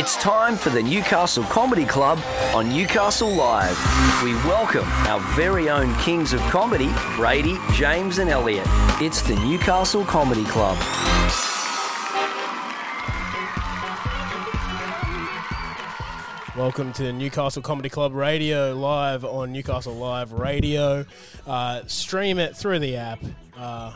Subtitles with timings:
[0.00, 2.18] It's time for the Newcastle Comedy Club
[2.54, 3.76] on Newcastle Live.
[4.24, 8.64] We welcome our very own kings of comedy, Brady, James, and Elliot.
[9.02, 10.78] It's the Newcastle Comedy Club.
[16.56, 21.04] Welcome to Newcastle Comedy Club Radio live on Newcastle Live Radio.
[21.46, 23.22] Uh, stream it through the app.
[23.54, 23.92] Uh,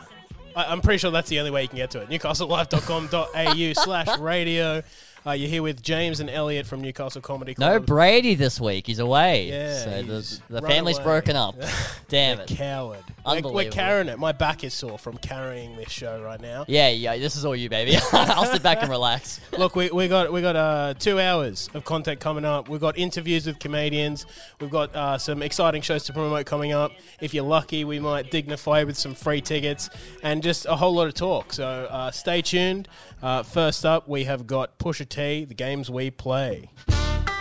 [0.55, 2.09] I, I'm pretty sure that's the only way you can get to it.
[2.09, 4.83] NewcastleLive.com.au slash radio.
[5.27, 7.71] Uh, you're here with James and Elliot from Newcastle Comedy Club.
[7.71, 8.85] No Brady this week.
[8.85, 9.49] He's away.
[9.49, 11.05] Yeah, so he's the, the family's away.
[11.05, 11.55] broken up.
[12.09, 12.47] Damn it.
[12.47, 13.03] Coward.
[13.25, 14.19] We're, we're carrying it.
[14.19, 16.65] My back is sore from carrying this show right now.
[16.67, 17.17] Yeah, yeah.
[17.17, 17.97] This is all you, baby.
[18.13, 19.39] I'll sit back and relax.
[19.57, 22.69] Look, we, we got we got uh, two hours of content coming up.
[22.69, 24.25] We've got interviews with comedians.
[24.61, 26.91] We've got uh, some exciting shows to promote coming up.
[27.19, 29.89] If you're lucky, we might dignify with some free tickets
[30.21, 31.53] and just a whole lot of talk.
[31.53, 32.87] So uh, stay tuned.
[33.21, 36.69] Uh, first up, we have got Pusha T, the games we play.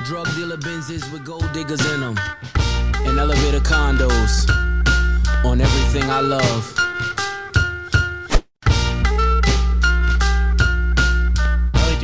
[0.05, 2.19] Drug dealer Benzes with gold diggers in them.
[3.07, 4.74] And elevator condos.
[5.45, 6.94] On everything I love.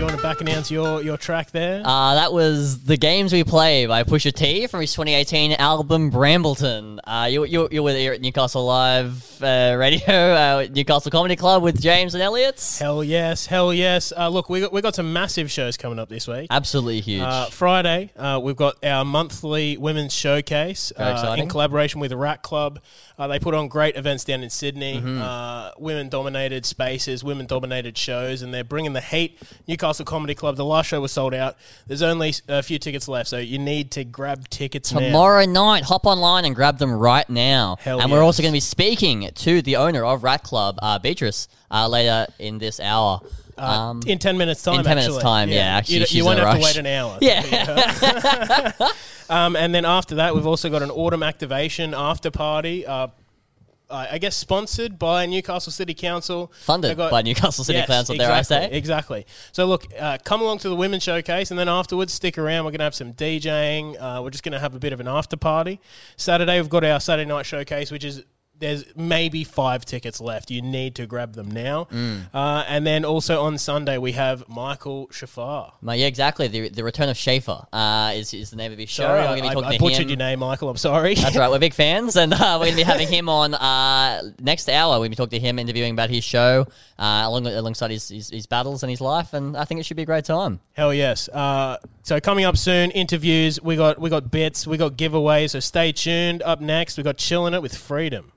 [0.01, 1.83] You want to back announce your, your track there?
[1.85, 6.99] Uh, that was The Games We Play by Pusha T from his 2018 album Brambleton.
[7.05, 11.63] Uh, you, you, you're with here at Newcastle Live uh, Radio, uh, Newcastle Comedy Club
[11.63, 12.79] with James and Elliot.
[12.79, 14.11] hell yes, hell yes.
[14.17, 16.47] Uh, look, we got, we got some massive shows coming up this week.
[16.51, 17.21] Absolutely huge.
[17.21, 22.81] Uh, Friday, uh, we've got our monthly women's showcase in collaboration with the Rat Club.
[23.19, 25.21] Uh, they put on great events down in Sydney, Mm-hmm.
[25.21, 29.39] uh, women dominated spaces, women dominated shows, and they're bringing the heat.
[29.69, 31.57] Newcastle Comedy Club, the last show was sold out.
[31.87, 35.01] There's only a few tickets left, so you need to grab tickets now.
[35.01, 37.77] Tomorrow night, hop online and grab them right now.
[37.81, 38.25] Hell and we're yes.
[38.25, 42.27] also going to be speaking to the owner of Rat Club, uh, Beatrice, uh, later
[42.39, 43.21] in this hour.
[43.59, 46.57] Um, in 10 minutes time, in 10 minutes time, yeah, actually, you, you won't have
[46.57, 47.19] to wait an hour.
[47.21, 48.73] yeah.
[49.31, 52.85] Um, and then after that, we've also got an autumn activation after party.
[52.85, 53.07] Uh,
[53.91, 56.53] uh, I guess sponsored by Newcastle City Council.
[56.63, 58.77] Funded got- by Newcastle City Yes, Council, dare I exactly, say.
[58.79, 59.27] Exactly.
[59.53, 62.65] So look, uh, come along to the women's showcase, and then afterwards, stick around.
[62.65, 63.97] We're going to have some DJing.
[64.01, 65.81] Uh, we're just going to have a bit of an after party.
[66.17, 68.23] Saturday, we've got our Saturday night showcase, which is
[68.61, 70.51] there's maybe five tickets left.
[70.51, 71.87] You need to grab them now.
[71.91, 72.27] Mm.
[72.33, 75.73] Uh, and then also on Sunday, we have Michael Shafar.
[75.83, 76.47] No, yeah, exactly.
[76.47, 79.05] The, the Return of Schaefer uh, is, is the name of his show.
[79.05, 80.09] Sorry, We're I, gonna be talking I to butchered him.
[80.11, 80.69] your name, Michael.
[80.69, 81.15] I'm sorry.
[81.15, 81.51] That's right.
[81.51, 84.93] We're big fans, and uh, we're going to be having him on uh, next hour.
[84.93, 86.67] We're going to be talking to him, interviewing about his show,
[86.99, 89.97] uh, along alongside his, his, his battles and his life, and I think it should
[89.97, 90.61] be a great time.
[90.75, 91.29] Hell yes.
[91.29, 93.61] Uh, so coming up soon, interviews.
[93.63, 94.67] We got we got bits.
[94.67, 95.51] We got giveaways.
[95.51, 96.43] So stay tuned.
[96.43, 98.33] Up next, we got chilling it with freedom.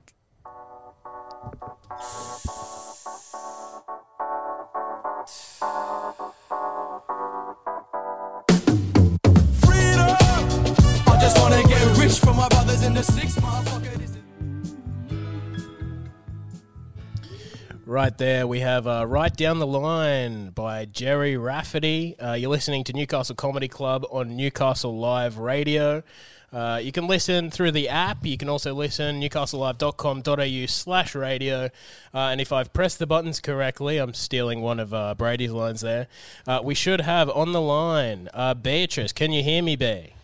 [17.94, 22.18] Right there, we have uh, Right Down the Line by Gerry Rafferty.
[22.18, 26.02] Uh, you're listening to Newcastle Comedy Club on Newcastle Live Radio.
[26.54, 28.24] Uh, you can listen through the app.
[28.24, 31.64] You can also listen newcastlelive.com.au slash radio.
[32.14, 35.80] Uh, and if I've pressed the buttons correctly, I'm stealing one of uh, Brady's lines
[35.80, 36.06] there.
[36.46, 39.12] Uh, we should have on the line uh, Beatrice.
[39.12, 40.14] Can you hear me, B?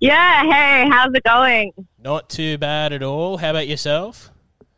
[0.00, 1.72] Yeah, hey, how's it going?
[2.02, 3.36] Not too bad at all.
[3.36, 4.30] How about yourself?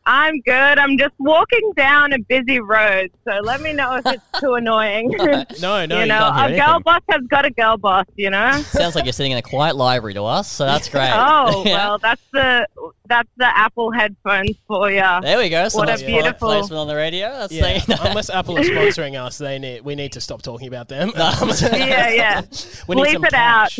[0.09, 0.55] I'm good.
[0.79, 5.11] I'm just walking down a busy road, so let me know if it's too annoying.
[5.19, 5.45] No,
[5.85, 8.31] no, you you know, can't hear a girl boss has got a girl boss, you
[8.31, 8.53] know?
[8.63, 11.11] Sounds like you're sitting in a quiet library to us, so that's great.
[11.13, 11.89] Oh, Yeah.
[11.89, 12.67] well, that's the
[13.09, 15.03] that's the Apple headphones for you.
[15.23, 15.69] There we go.
[15.69, 17.29] So What a beautiful- placement on the radio.
[17.31, 20.69] That's Yeah, saying- unless Apple are sponsoring us, they need we need to stop talking
[20.69, 21.13] about them.
[21.17, 22.43] Yeah, yeah.
[22.87, 23.77] we need Bleep some it out.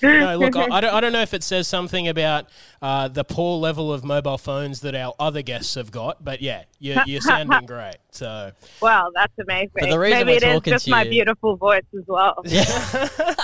[0.00, 0.20] Cash.
[0.20, 2.46] no, look, I, I don't, I don't know if it says something about
[2.82, 6.64] uh, the poor level of mobile phones that our other guests have got, but yeah,
[6.78, 7.96] you're, you're sounding great.
[8.10, 9.70] So Well, that's amazing.
[9.78, 12.04] But the reason Maybe we're it is talking just to my you- beautiful voice as
[12.06, 12.42] well.
[12.46, 13.34] Yeah.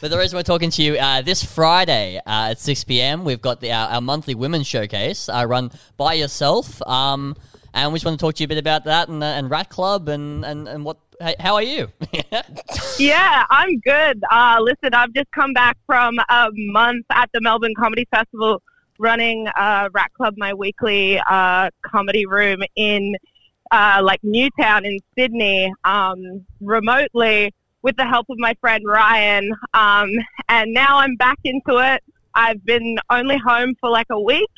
[0.00, 3.40] But the reason we're talking to you uh, this Friday uh, at 6 p.m., we've
[3.40, 6.80] got the, our, our monthly women's showcase uh, run by yourself.
[6.86, 7.36] Um,
[7.74, 9.50] and we just want to talk to you a bit about that and, uh, and
[9.50, 10.98] Rat Club and, and, and what.
[11.38, 11.88] How are you?
[12.98, 14.22] Yeah, I'm good.
[14.30, 18.62] Uh, listen, I've just come back from a month at the Melbourne Comedy Festival
[18.98, 23.16] running uh, Rat Club, my weekly uh, comedy room in
[23.70, 27.52] uh, like Newtown in Sydney, um, remotely
[27.82, 29.50] with the help of my friend Ryan.
[29.74, 30.10] Um,
[30.48, 32.02] and now I'm back into it.
[32.34, 34.50] I've been only home for like a week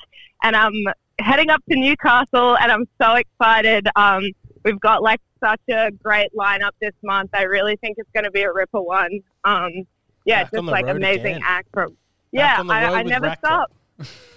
[0.42, 0.74] and I'm
[1.20, 3.88] heading up to Newcastle and I'm so excited.
[3.96, 4.30] Um,
[4.64, 7.30] we've got like such a great lineup this month.
[7.34, 9.20] I really think it's going to be a ripper one.
[9.44, 9.86] Um,
[10.24, 11.42] yeah, Back just the like amazing again.
[11.44, 11.96] act from.
[12.32, 13.72] Yeah, on I, I never stop.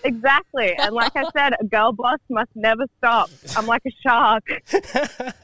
[0.04, 3.30] Exactly, and like I said, a girl boss must never stop.
[3.56, 4.44] I'm like a shark.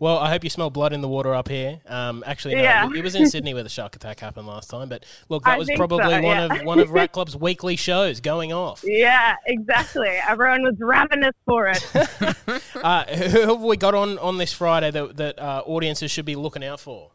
[0.00, 1.80] Well, I hope you smell blood in the water up here.
[1.86, 2.88] Um, actually, no, Yeah.
[2.94, 4.88] it was in Sydney where the shark attack happened last time.
[4.88, 6.44] But look, that I was probably so, one yeah.
[6.44, 8.84] of one of Rat Club's weekly shows going off.
[8.98, 10.08] Yeah, exactly.
[10.08, 11.84] Everyone was ravenous for it.
[12.78, 16.36] Uh, who have we got on on this Friday that that uh, audiences should be
[16.36, 17.10] looking out for?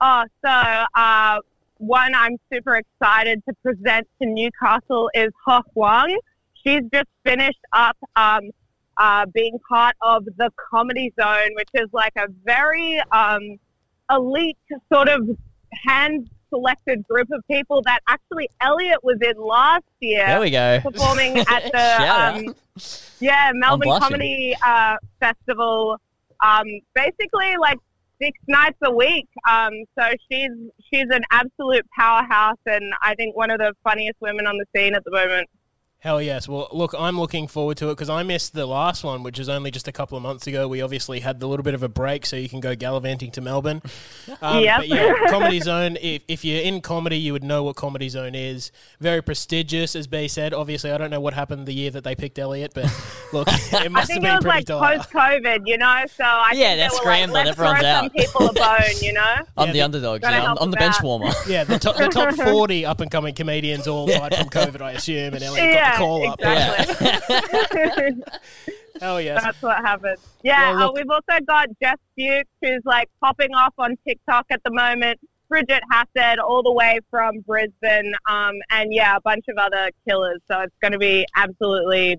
[0.00, 1.38] Oh, so uh,
[1.78, 6.16] one I'm super excited to present to Newcastle is Ho Huang.
[6.64, 8.50] She's just finished up um,
[8.98, 13.58] uh, being part of the Comedy Zone, which is like a very um,
[14.10, 14.56] elite
[14.92, 15.28] sort of
[15.72, 20.80] hand selected group of people that actually Elliot was in last year There we go.
[20.82, 22.54] performing at the um,
[23.20, 24.00] yeah Melbourne.
[24.00, 26.00] Comedy uh, Festival.
[26.44, 27.78] Um, basically, like
[28.20, 29.28] six nights a week.
[29.48, 30.50] Um, so she's
[30.92, 34.94] she's an absolute powerhouse, and I think one of the funniest women on the scene
[34.94, 35.48] at the moment.
[36.00, 36.46] Hell yes.
[36.46, 39.48] Well, look, I'm looking forward to it because I missed the last one, which was
[39.48, 40.68] only just a couple of months ago.
[40.68, 43.40] We obviously had the little bit of a break, so you can go gallivanting to
[43.40, 43.82] Melbourne.
[44.42, 44.76] Um, Yep.
[44.78, 45.96] But yeah, Comedy Zone.
[46.00, 48.70] If, if you're in comedy, you would know what Comedy Zone is.
[49.00, 50.52] Very prestigious, as B said.
[50.52, 52.84] Obviously, I don't know what happened the year that they picked Elliot, but
[53.32, 56.02] look, it I must have think it been was pretty like post COVID, you know.
[56.14, 59.00] So I Yeah, think they're they scrambling, Like, everyone's throw some out." people a bone,
[59.00, 59.22] you know.
[59.56, 60.20] I'm Yeah, the the- underdog.
[60.22, 61.30] Gotta Yeah, I'm, I'm the bench warmer.
[61.48, 64.92] Yeah, the top, the top 40 up and coming comedians all died from COVID, I
[64.92, 66.38] assume, and Elliot got Yeah, call up.
[66.40, 68.22] exactly.
[69.00, 69.42] Hell yes.
[69.42, 70.16] That's what happened.
[70.42, 74.62] Yeah, Well, uh, we've also got Jess Fuchs, who's like popping off on TikTok at
[74.64, 75.20] the moment.
[75.48, 80.40] Bridget Hassett, all the way from Brisbane, um, and yeah, a bunch of other killers.
[80.50, 82.16] So it's going to be absolutely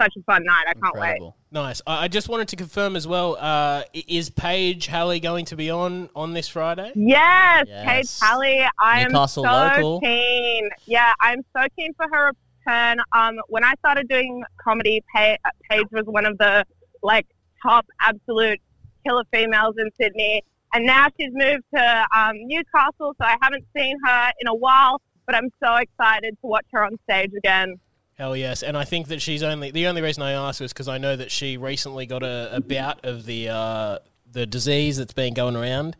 [0.00, 0.64] such a fun night.
[0.66, 1.20] I can't wait.
[1.52, 1.82] Nice.
[1.86, 3.36] I I just wanted to confirm as well.
[3.38, 6.90] Uh, is Paige Halley going to be on on this Friday?
[6.94, 7.84] Yes, Yes.
[7.86, 8.66] Kate Talley.
[8.82, 10.00] I am so local.
[10.00, 10.70] keen.
[10.86, 12.32] Yeah, I'm so keen for her
[12.66, 12.98] return.
[13.12, 16.64] Um, when I started doing comedy, Paige was one of the
[17.02, 17.26] like
[17.62, 18.60] top absolute
[19.04, 20.42] killer females in Sydney,
[20.72, 23.14] and now she's moved to um, Newcastle.
[23.18, 26.84] So I haven't seen her in a while, but I'm so excited to watch her
[26.84, 27.76] on stage again.
[28.14, 28.62] Hell yes.
[28.62, 31.16] And I think that she's only the only reason I asked was because I know
[31.16, 33.98] that she recently got a, a bout of the uh,
[34.30, 35.96] the disease that's been going around.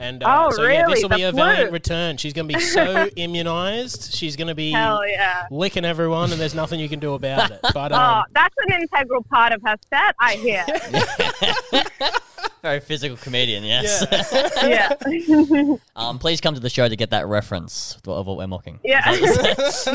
[0.00, 1.02] And uh, Oh, so yeah, this really?
[1.02, 2.16] will be a valiant return.
[2.16, 4.14] She's going to be so immunized.
[4.14, 5.46] She's going to be Hell yeah!
[5.50, 7.60] licking everyone, and there's nothing you can do about it.
[7.74, 10.64] But Oh, um, that's an integral part of her set, I hear.
[12.62, 14.04] Very physical comedian, yes.
[14.62, 14.94] yeah.
[15.96, 18.78] um, please come to the show to get that reference of what we're mocking.
[18.84, 19.02] Yeah.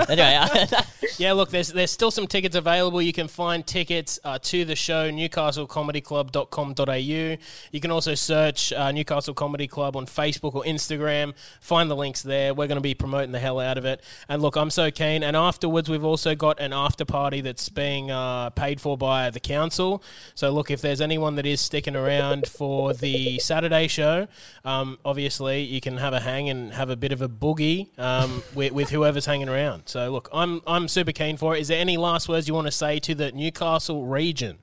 [0.09, 0.81] anyway, uh,
[1.17, 3.01] Yeah, look, there's there's still some tickets available.
[3.01, 7.37] You can find tickets uh, to the show, newcastlecomedyclub.com.au.
[7.71, 11.33] You can also search uh, Newcastle Comedy Club on Facebook or Instagram.
[11.61, 12.53] Find the links there.
[12.53, 14.01] We're going to be promoting the hell out of it.
[14.27, 15.23] And look, I'm so keen.
[15.23, 19.39] And afterwards, we've also got an after party that's being uh, paid for by the
[19.39, 20.03] council.
[20.33, 24.27] So look, if there's anyone that is sticking around for the Saturday show,
[24.63, 28.43] um, obviously you can have a hang and have a bit of a boogie um,
[28.53, 29.83] with, with whoever's hanging around.
[29.85, 31.61] So look, I'm I'm super keen for it.
[31.61, 34.57] Is there any last words you want to say to the Newcastle region?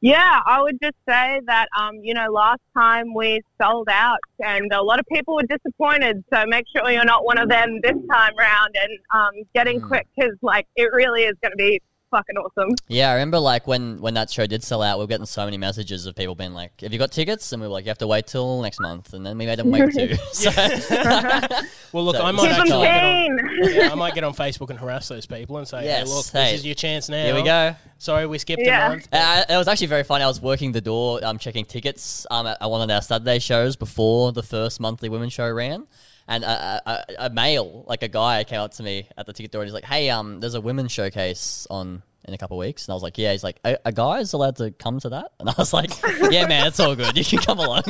[0.00, 4.72] Yeah, I would just say that, um, you know, last time we sold out and
[4.72, 6.22] a lot of people were disappointed.
[6.32, 10.06] So make sure you're not one of them this time round and um, getting quick
[10.16, 12.70] because, like, it really is going to be fucking awesome.
[12.88, 15.44] yeah, I remember like when, when that show did sell out, we were getting so
[15.44, 17.90] many messages of people being like, "Have you got tickets?" And we were like, "You
[17.90, 20.16] have to wait till next month." And then we made them wait too.
[20.32, 20.50] So
[21.92, 24.78] Well, look, So- I might actually get on, yeah, I might get on Facebook and
[24.78, 27.34] harass those people and say, Yes, "Hey, look, hey, this is your chance now." here
[27.34, 27.74] we go.
[27.98, 28.86] Sorry, we skipped Yeah.
[28.86, 29.08] a month.
[29.12, 30.22] Uh, it was actually very funny.
[30.24, 33.38] I was working the door, um, checking tickets um, at, at one of our Saturday
[33.38, 35.86] shows before the first monthly women's show ran.
[36.30, 39.50] And a, a, a male, like a guy, came up to me at the ticket
[39.50, 42.66] door and he's like, "Hey, um, there's a women's showcase on in a couple of
[42.66, 45.08] weeks." And I was like, "Yeah." He's like, "A, a is allowed to come to
[45.08, 45.90] that?" And I was like,
[46.30, 47.16] "Yeah, man, it's all good.
[47.16, 47.82] You can come along."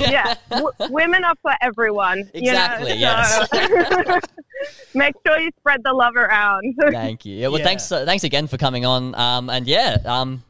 [0.00, 2.28] yeah, w- women are for everyone.
[2.34, 4.18] you know, Exactly, so-
[4.94, 6.74] make sure you spread the love around.
[6.90, 7.36] Thank you.
[7.36, 7.64] Yeah, well, Yeah.
[7.64, 9.14] thanks, uh, thanks again for coming on.
[9.14, 10.42] Um, and yeah, um,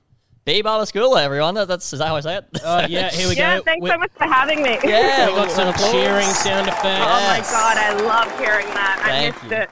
[0.49, 1.55] be Barber School, everyone.
[1.55, 2.45] That- That's is that how I say it?
[2.65, 3.65] Uh, yeah, here we yeah, go.
[3.65, 4.79] thanks we, so much for having me.
[4.83, 6.85] yeah, we got some cheering sound effects.
[6.85, 9.01] Oh my god, I love hearing that.
[9.05, 9.57] I missed you.
[9.59, 9.71] it.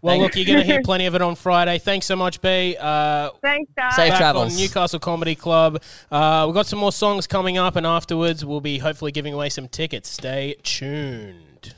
[0.00, 1.78] Well, look, you're going to hear plenty of it on Friday.
[1.78, 2.76] Thanks so much, B.
[2.78, 3.96] Uh, Thanks, guys.
[3.96, 4.58] Safe back travels.
[4.58, 5.82] Newcastle Comedy Club.
[6.10, 9.48] Uh, we've got some more songs coming up, and afterwards, we'll be hopefully giving away
[9.48, 10.10] some tickets.
[10.10, 11.74] Stay tuned.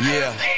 [0.00, 0.57] And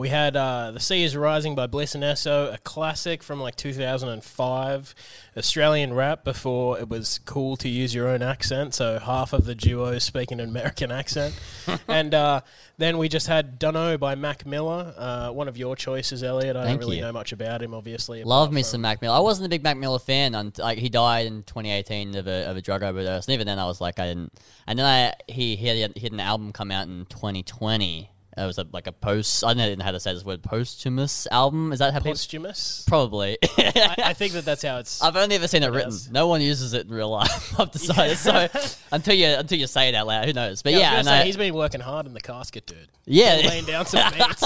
[0.00, 3.54] we had uh, The Sea is Rising by Bliss and Eso, a classic from like
[3.54, 4.94] 2005,
[5.36, 8.74] Australian rap before it was cool to use your own accent.
[8.74, 11.38] So half of the duo speak an American accent.
[11.88, 12.40] and uh,
[12.76, 16.56] then we just had Dunno by Mac Miller, uh, one of your choices, Elliot.
[16.56, 17.04] I Thank don't really you.
[17.04, 18.24] know much about him, obviously.
[18.24, 19.16] Love apart me from- some Mac Miller.
[19.16, 20.34] I wasn't a big Mac Miller fan.
[20.34, 23.58] Until, like he died in 2018 of a, of a drug overdose, and even then
[23.60, 24.32] I was like, I didn't.
[24.66, 28.10] And then I he he had, he had an album come out in 2020.
[28.38, 29.42] It was a, like a post.
[29.44, 30.42] I don't know how to say this word.
[30.42, 31.72] Posthumous album.
[31.72, 32.12] Is that how people?
[32.12, 32.84] Posthumous?
[32.86, 33.36] Probably.
[33.58, 35.02] I, I think that that's how it's.
[35.02, 35.92] I've only ever seen it written.
[36.10, 37.58] No one uses it in real life.
[37.60, 38.16] I've decided.
[38.18, 38.48] So
[38.92, 40.62] until you until you say it out loud, who knows?
[40.62, 42.88] But Yeah, yeah, and say, I- he's been working hard in the casket, dude.
[43.06, 43.40] yeah.
[43.46, 44.42] Laying down some beats.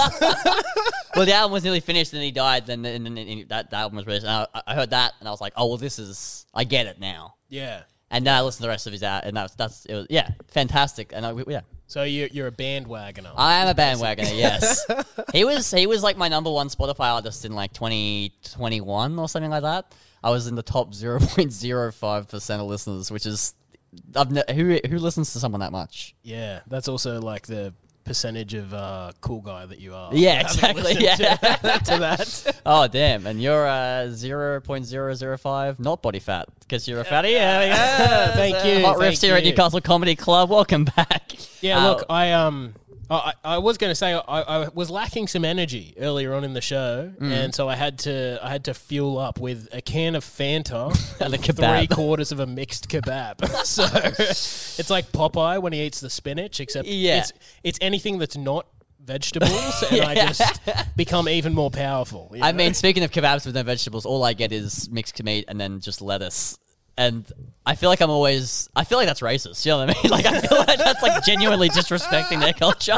[1.15, 2.65] well, the album was nearly finished, and then he died.
[2.65, 5.27] Then and, then and that, that album was released, and I, I heard that, and
[5.27, 7.35] I was like, oh well, this is I get it now.
[7.49, 7.81] yeah.
[8.13, 10.07] And then I listened to the rest of his out, and that's that's it was
[10.07, 11.11] yeah, fantastic.
[11.13, 13.33] And I, yeah, So you, you're a bandwagoner.
[13.35, 14.37] I am a bandwagoner.
[14.37, 14.85] Yes,
[15.33, 19.49] he was he was like my number one Spotify artist in like 2021 or something
[19.49, 19.95] like that.
[20.23, 23.55] I was in the top 0.05 percent of listeners, which is
[24.15, 26.15] I've ne- who who listens to someone that much?
[26.21, 27.73] Yeah, that's also like the
[28.03, 30.13] percentage of uh, cool guy that you are.
[30.13, 31.15] Yeah, exactly, yeah.
[31.15, 32.59] to, to that.
[32.65, 33.27] Oh damn!
[33.27, 37.31] And you're uh, 0.005, not body fat, because you're a fatty.
[37.31, 38.33] Yeah, we.
[38.33, 39.43] Thank you, Hot riffs here at.
[39.43, 40.49] Newcastle Comedy Club.
[40.49, 41.33] Welcome back.
[41.61, 42.73] Yeah, Uh, look, I um,
[43.15, 46.53] I, I was going to say I, I was lacking some energy earlier on in
[46.53, 47.31] the show, Mm.
[47.31, 50.91] and so I had to I had to fuel up with a can of Fanta
[51.21, 53.45] And a three quarters of a mixed kebab.
[53.65, 57.19] so it's like Popeye when he eats the spinach, except Yeah.
[57.19, 58.65] it's it's anything that's not
[59.05, 60.61] vegetables, and I just
[60.95, 62.31] become even more powerful.
[62.33, 65.45] you I mean, speaking of kebabs with no vegetables, all I get is mixed meat
[65.49, 66.57] and then just lettuce.
[66.97, 67.25] And
[67.65, 68.69] I feel like I'm always.
[68.75, 69.65] I feel like that's racist.
[69.65, 70.03] You know what I mean?
[70.11, 72.97] Like I feel like that's like genuinely disrespecting their culture.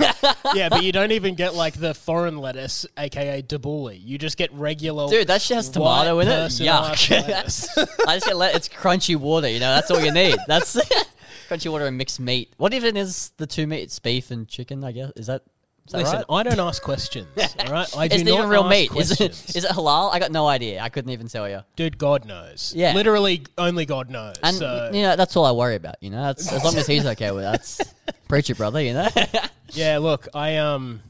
[0.54, 4.00] yeah, but you don't even get like the foreign lettuce, aka tabbouleh.
[4.02, 5.08] You just get regular.
[5.08, 6.50] Dude, that shit has tomato in it.
[6.52, 7.98] Yuck.
[8.08, 8.56] I just get let.
[8.56, 9.48] It's crunchy water.
[9.48, 10.36] You know, that's all you need.
[10.48, 10.76] That's
[11.48, 12.52] crunchy water and mixed meat.
[12.56, 13.98] What even is the two meats?
[14.00, 14.82] Beef and chicken.
[14.82, 15.42] I guess is that.
[15.92, 16.24] Listen, right?
[16.28, 17.28] I don't ask questions.
[17.60, 18.90] All right, I do Is it not even real ask meat?
[19.00, 19.44] Is questions.
[19.50, 20.12] it, is it halal?
[20.12, 20.80] I got no idea.
[20.80, 21.60] I couldn't even tell you.
[21.76, 22.72] Dude, God knows.
[22.76, 22.94] Yeah.
[22.94, 24.36] literally, only God knows.
[24.42, 25.96] And so, you know, that's all I worry about.
[26.00, 27.52] You know, that's, as long as he's okay with that.
[27.52, 27.94] That's
[28.28, 28.80] preach it, brother.
[28.82, 29.08] You know.
[29.70, 31.02] yeah, look, I um.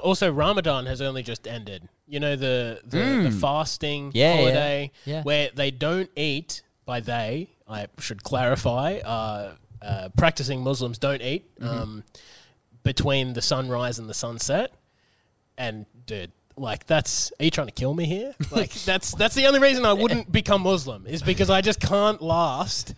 [0.00, 1.88] Also, Ramadan has only just ended.
[2.06, 4.14] You know the the, the fasting Mm.
[4.14, 5.22] Yeah, yeah, holiday yeah.
[5.22, 6.62] where they don't eat.
[6.84, 8.98] By they, I should clarify.
[8.98, 11.68] Uh, uh, practicing Muslims don't eat Mm-hmm.
[11.82, 12.04] um,
[12.84, 14.72] between the sunrise and the sunset.
[15.58, 18.34] And dude, like that's are you trying to kill me here?
[18.50, 22.22] Like that's that's the only reason I wouldn't become Muslim is because I just can't
[22.22, 22.94] last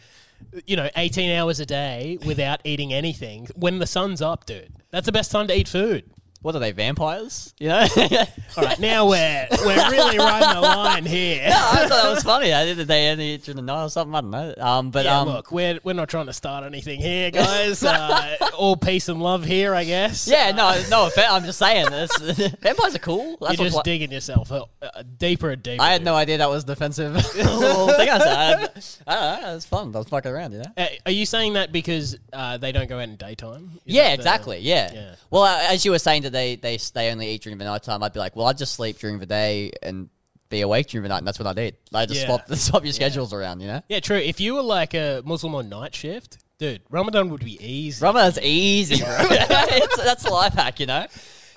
[0.67, 4.73] you know, 18 hours a day without eating anything when the sun's up, dude.
[4.91, 6.05] That's the best time to eat food.
[6.47, 6.71] What are they?
[6.71, 7.53] Vampires?
[7.59, 7.87] You know.
[8.57, 11.43] All right, now we're we're really riding the line here.
[11.49, 12.53] no, I thought that was funny.
[12.55, 14.15] I did the day only during the night or something.
[14.15, 14.55] I don't know.
[14.65, 17.83] Um, but Yeah, um, look, we're we're not trying to start anything here, guys.
[17.97, 20.29] Uh, all peace and love here, I guess.
[20.29, 21.27] yeah, no, no offense.
[21.31, 22.15] I'm just saying this.
[22.61, 23.37] Vampires are cool.
[23.41, 25.83] That's You're just digging yourself uh, uh, deeper and deeper.
[25.83, 29.03] I had no idea that was defensive little thing I said.
[29.07, 29.51] I don't know.
[29.51, 29.95] It was fun.
[29.95, 30.73] I was fucking around, you know.
[30.77, 33.71] Uh, are you saying that because uh, they don't go out in daytime?
[33.87, 34.59] Is Yeah, that the- exactly.
[34.61, 34.93] Yeah.
[34.93, 35.15] yeah.
[35.31, 37.83] Well, uh, as you were saying that they, they they only eat during the night
[37.83, 40.09] time, I'd be like, well, I'd just sleep during the day and
[40.49, 41.75] be awake during the night, and that's what I'd eat.
[41.93, 42.27] I just Yeah.
[42.27, 43.83] swap swap your schedules around, you know.
[43.89, 44.19] Yeah, true.
[44.19, 48.05] If you were like a Muslim on night shift, dude, Ramadan would be easy.
[48.05, 49.09] Ramadan's easy, bro.
[49.21, 51.07] it's, that's a life hack, you know.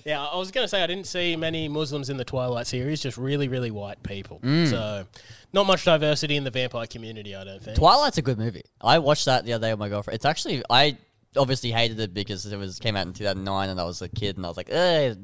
[0.05, 3.01] Yeah, I was going to say I didn't see many Muslims in the Twilight series,
[3.01, 4.39] just really, really white people.
[4.41, 4.69] Mm.
[4.69, 5.05] So,
[5.51, 7.77] not much diversity in the vampire community, I don't think.
[7.77, 8.63] Twilight's a good movie.
[8.81, 10.15] I watched that the other day with my girlfriend.
[10.15, 10.97] It's actually I
[11.37, 14.37] obviously hated it because it was came out in 2009 and I was a kid
[14.37, 15.15] and I was like, eh,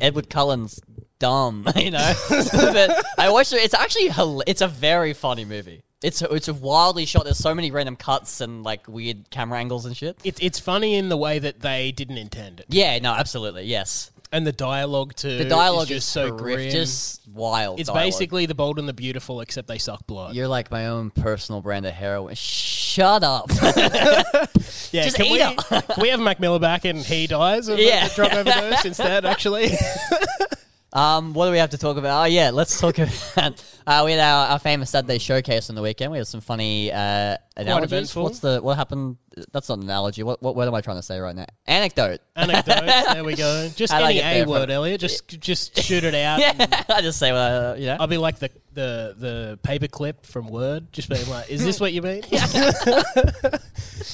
[0.00, 0.80] Edward Cullen's
[1.18, 2.12] dumb, you know.
[2.52, 3.56] but I watched it.
[3.56, 4.10] It's actually
[4.46, 5.82] it's a very funny movie.
[6.02, 7.24] It's it's wildly shot.
[7.24, 10.18] There's so many random cuts and like weird camera angles and shit.
[10.24, 14.10] It, it's funny in the way that they didn't intend it, Yeah, no, absolutely, yes.
[14.36, 15.38] And the dialogue too.
[15.38, 16.70] The dialogue is just so grim.
[16.70, 17.80] just wild.
[17.80, 18.04] it's dialogue.
[18.04, 20.34] basically the bold and the beautiful, except they suck blood.
[20.34, 22.34] you're like my own personal brand of heroin.
[22.34, 23.50] Shut up.
[23.62, 25.56] yeah, just can eat we, it.
[25.56, 28.08] can we have Mac Miller back and he dies of Yeah.
[28.14, 29.24] drug overdose instead?
[29.24, 29.70] Actually,
[30.96, 32.22] Um, what do we have to talk about?
[32.22, 32.96] Oh yeah, let's talk
[33.36, 33.62] about.
[33.86, 36.10] Uh, we had our, our famous Saturday showcase on the weekend.
[36.10, 37.92] We had some funny uh, analogies.
[37.92, 38.22] eventful.
[38.22, 39.18] What's the what happened?
[39.52, 40.22] That's not an analogy.
[40.22, 41.44] What what word am I trying to say right now?
[41.66, 42.22] Anecdote.
[42.34, 43.06] anecdotes.
[43.12, 43.68] There we go.
[43.76, 44.98] Just I any a word, from- Elliot.
[45.00, 46.40] Just just shoot it out.
[46.40, 47.98] yeah, I just say what I, you know.
[48.00, 51.78] I'll be like the the the paper clip from Word, just being like, "Is this
[51.78, 52.22] what you mean?"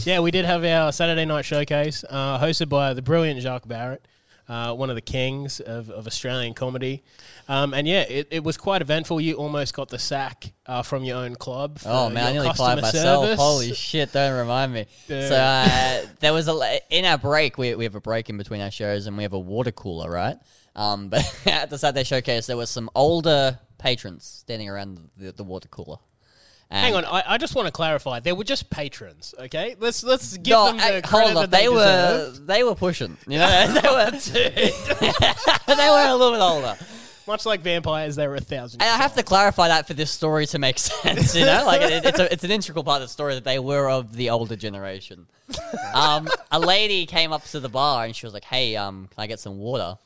[0.05, 4.05] yeah, we did have our Saturday night showcase, uh, hosted by the brilliant Jacques Barrett.
[4.49, 7.03] Uh, one of the kings of, of Australian comedy.
[7.49, 9.21] Um, and yeah, it, it was quite eventful.
[9.21, 11.79] You almost got the sack uh, from your own club.
[11.85, 13.25] Oh man, I nearly fired myself.
[13.25, 13.41] service.
[13.41, 14.13] Holy shit!
[14.13, 14.87] Don't remind me.
[15.09, 15.29] Yeah.
[15.29, 17.59] So uh, there was a in our break.
[17.59, 20.11] We we have a break in between our shows, and we have a water cooler,
[20.11, 20.37] right?
[20.75, 25.45] Um, but at the Saturday showcase, there was some older patrons standing around the, the
[25.45, 25.99] water cooler.
[26.81, 28.21] Hang on, I, I just want to clarify.
[28.21, 29.77] They were just patrons, okay?
[29.79, 31.51] Let's let's give No, them the credit hold on.
[31.51, 33.17] they, They, were they were pushing.
[33.27, 34.11] You know, they were
[35.77, 36.77] they were a little bit older.
[37.27, 38.83] Much like vampires, they were a thousand.
[38.83, 41.63] And I have to clarify that for this story to make sense, you know?
[41.65, 44.17] Like, it, it's, a, it's an integral part of the story that they were of
[44.17, 45.27] the older generation.
[45.95, 49.23] Um, a lady came up to the bar and she was like, hey, um, can
[49.23, 49.97] I get some water?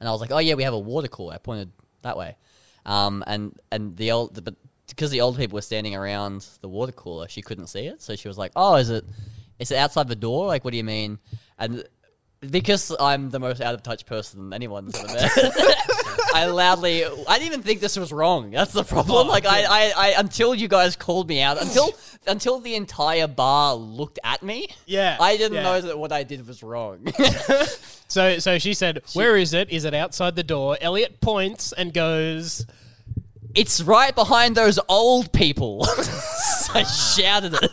[0.00, 1.32] And I was like, oh, yeah, we have a water cooler.
[1.32, 1.70] I pointed
[2.02, 2.36] that way.
[2.84, 4.54] Um, and, and the old, but
[4.88, 8.02] because the old people were standing around the water cooler, she couldn't see it.
[8.02, 9.04] So she was like, oh, is it,
[9.58, 10.46] is it outside the door?
[10.46, 11.18] Like, what do you mean?
[11.58, 11.84] And
[12.40, 15.30] because I'm the most out of touch person anyone's ever met,
[16.34, 17.04] I loudly.
[17.04, 18.50] I didn't even think this was wrong.
[18.50, 19.26] That's the problem.
[19.26, 21.94] Oh, like I, I, I, until you guys called me out, until
[22.26, 24.68] until the entire bar looked at me.
[24.84, 25.62] Yeah, I didn't yeah.
[25.62, 27.06] know that what I did was wrong.
[28.08, 29.70] So so she said, "Where is it?
[29.70, 32.64] Is it outside the door?" Elliot points and goes,
[33.56, 35.84] it's right behind those old people.
[35.84, 37.72] so I shouted it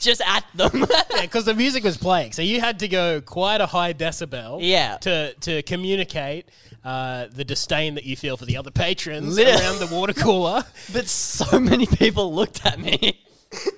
[0.00, 0.70] just at them.
[0.90, 2.32] "Yeah," because the music was playing.
[2.32, 4.96] So you had to go quite a high decibel, Yeah.
[4.98, 6.48] to to communicate
[6.84, 10.64] uh, the disdain that you feel for the other patrons Lit- around the water cooler.
[10.92, 13.20] but so many people looked at me,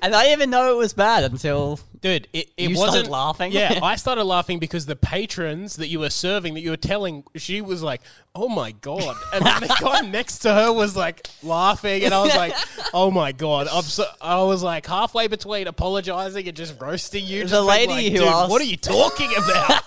[0.02, 3.10] and I didn't even know it was bad until Dude, it, it You wasn't started
[3.10, 3.52] laughing?
[3.52, 7.24] Yeah, I started laughing because the patrons that you were serving, that you were telling,
[7.36, 8.00] she was like,
[8.34, 12.22] "Oh my god!" And then the guy next to her was like laughing, and I
[12.22, 12.54] was like,
[12.94, 17.44] "Oh my god!" I'm so, I was like halfway between apologizing and just roasting you.
[17.46, 19.82] The lady like, who "Dude, asked- what are you talking about?"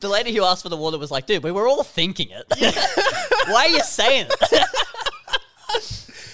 [0.00, 2.44] the lady who asked for the water was like, "Dude, we were all thinking it.
[3.48, 4.64] Why are you saying it?"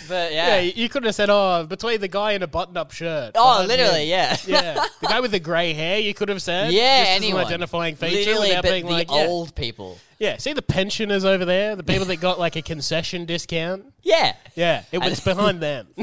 [0.08, 3.32] But yeah, yeah, you could have said, "Oh, between the guy in a button-up shirt."
[3.34, 5.98] oh, behind literally, him." yeah, Yeah, the guy with the grey hair.
[5.98, 7.00] You could have said, yeah.
[7.00, 9.26] just as anyone an identifying feature, literally, without but being the like, yeah.
[9.26, 9.98] old people.
[10.18, 13.84] Yeah, see the pensioners over there, the people that got like a concession discount.
[14.02, 15.88] Yeah, Yeah, it was behind them.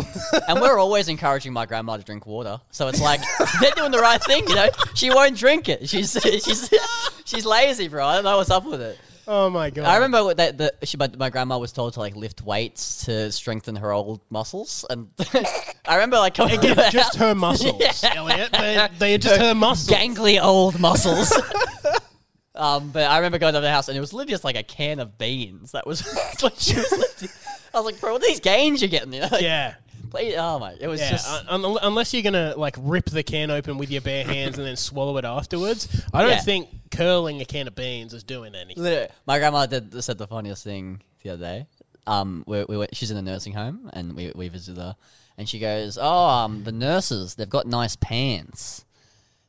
[0.47, 2.59] and we're always encouraging my grandma to drink water.
[2.69, 3.21] So it's like
[3.61, 4.69] they're doing the right thing, you know.
[4.93, 5.89] She won't drink it.
[5.89, 6.71] She's she's
[7.25, 8.05] she's lazy, bro.
[8.05, 8.99] I don't know what's up with it.
[9.27, 9.85] Oh my god!
[9.85, 13.31] I remember that the, she, my, my grandma was told to like lift weights to
[13.31, 15.09] strengthen her old muscles, and
[15.85, 18.13] I remember like coming to just house- her muscles, Yeah.
[18.15, 18.49] Elliot.
[18.51, 19.89] They, they are just her muscles.
[19.97, 21.31] gangly old muscles.
[22.55, 24.63] um, but I remember going to the house and it was literally just like a
[24.63, 25.71] can of beans.
[25.71, 26.01] That was
[26.39, 27.29] what she was lifting.
[27.73, 29.13] I was like, bro, what are these gains you're getting?
[29.13, 29.29] You know?
[29.31, 29.73] Like, Yeah,
[30.13, 31.11] please- oh my, it was yeah.
[31.11, 31.27] just.
[31.49, 34.65] un- un- unless you're gonna like rip the can open with your bare hands and
[34.67, 36.39] then swallow it afterwards, I don't Yeah.
[36.41, 38.81] think curling a can of beans is doing anything.
[38.83, 41.67] Literally, my grandma did said the funniest thing the other day.
[42.05, 44.95] Um, we, we went, she's in a nursing home and we we visited her,
[45.37, 48.83] and she goes, "Oh, um, the nurses they've got nice pants,"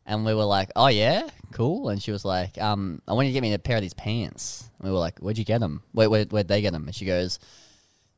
[0.06, 3.32] and we were like, "Oh yeah, cool." And she was like, "Um, I want you
[3.32, 5.58] to get me a pair of these pants." And we were like, "Where'd you get
[5.58, 5.82] them?
[5.92, 7.38] Where where where'd they get them?" And she goes.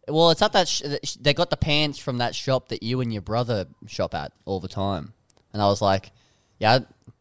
[0.09, 0.69] Well, it's at that.
[0.69, 3.67] Sh- that sh- they got the pants from that shop that you and your brother
[3.87, 5.13] shop at all the time,
[5.53, 6.13] and I was like,
[6.59, 6.81] "Yeah,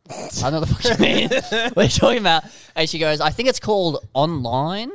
[0.10, 1.30] I, don't know what the fuck you mean.
[1.74, 2.44] what are you talking about?"
[2.76, 4.92] And she goes, "I think it's called online."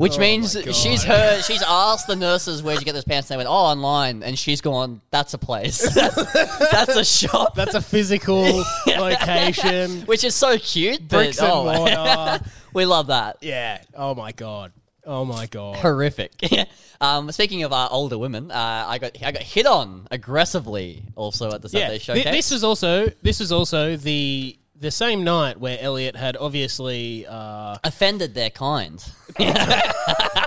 [0.00, 0.74] Which oh means my God.
[0.74, 3.30] she's heard, she's asked the nurses where'd you get those pants.
[3.30, 4.22] And they went, oh, online.
[4.22, 5.82] And she's gone, that's a place.
[5.94, 7.54] that's a shop.
[7.54, 10.06] That's a physical location.
[10.06, 11.00] Which is so cute.
[11.00, 12.42] But, Bricks and oh, mortar.
[12.72, 13.42] we love that.
[13.42, 13.82] yeah.
[13.94, 14.72] Oh my god.
[15.10, 15.76] Oh my god.
[15.76, 16.32] horrific.
[17.00, 21.50] um, speaking of uh, older women, uh, I got I got hit on aggressively also
[21.52, 21.98] at the Saturday yeah.
[21.98, 22.22] showcase.
[22.22, 27.26] Th- this was also this was also the the same night where Elliot had obviously.
[27.26, 29.04] Uh, offended their kind.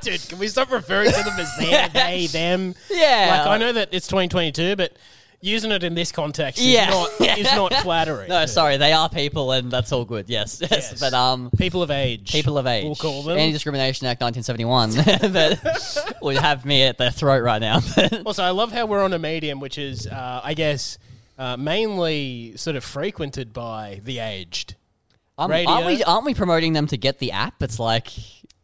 [0.01, 2.75] dude, can we stop referring to them as they, they, them?
[2.89, 3.37] Yeah.
[3.37, 4.97] Like I know that it's 2022, but
[5.43, 6.89] using it in this context is Yeah.
[6.89, 8.29] not is not flattering.
[8.29, 10.29] No, sorry, they are people, and that's all good.
[10.29, 10.99] Yes, yes, Yes.
[10.99, 12.31] but um, People of age.
[12.31, 12.85] people of age.
[12.85, 13.37] We'll call them.
[13.37, 17.79] Anti-Discrimination Act 1971, but would have me at their throat right now.
[18.25, 20.97] Also, I love how we're on a medium which is, uh, I guess,
[21.37, 24.75] uh, mainly sort of frequented by the aged.
[25.37, 26.03] Um, aren't we?
[26.03, 27.63] Aren't we promoting them to get the app?
[27.63, 28.07] It's like,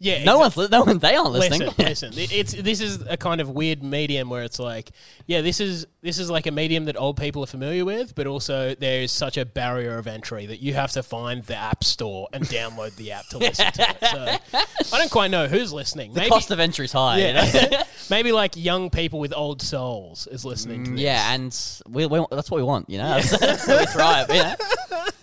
[0.01, 0.97] Yeah, no exact- one's no one.
[0.99, 1.71] They aren't listening.
[1.77, 2.38] Listen, listen.
[2.38, 4.91] It's this is a kind of weird medium where it's like,
[5.27, 8.25] yeah, this is this is like a medium that old people are familiar with, but
[8.25, 11.83] also there is such a barrier of entry that you have to find the app
[11.83, 14.41] store and download the app to listen to it.
[14.81, 16.13] So I don't quite know who's listening.
[16.13, 17.17] the Maybe, cost of entry is high.
[17.17, 17.49] you know?
[17.53, 20.99] yeah, maybe like young people with old souls is listening to this.
[21.01, 21.53] Yeah, and
[21.89, 23.15] we, we that's what we want, you know.
[23.15, 24.29] That's, that's where we thrive.
[24.29, 24.55] You know?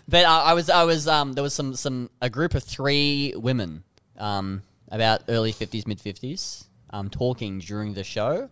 [0.08, 3.32] But I, I was, I was, um, there was some, some, a group of three
[3.36, 3.82] women,
[4.18, 8.48] um, about early fifties, mid fifties, um, talking during the show.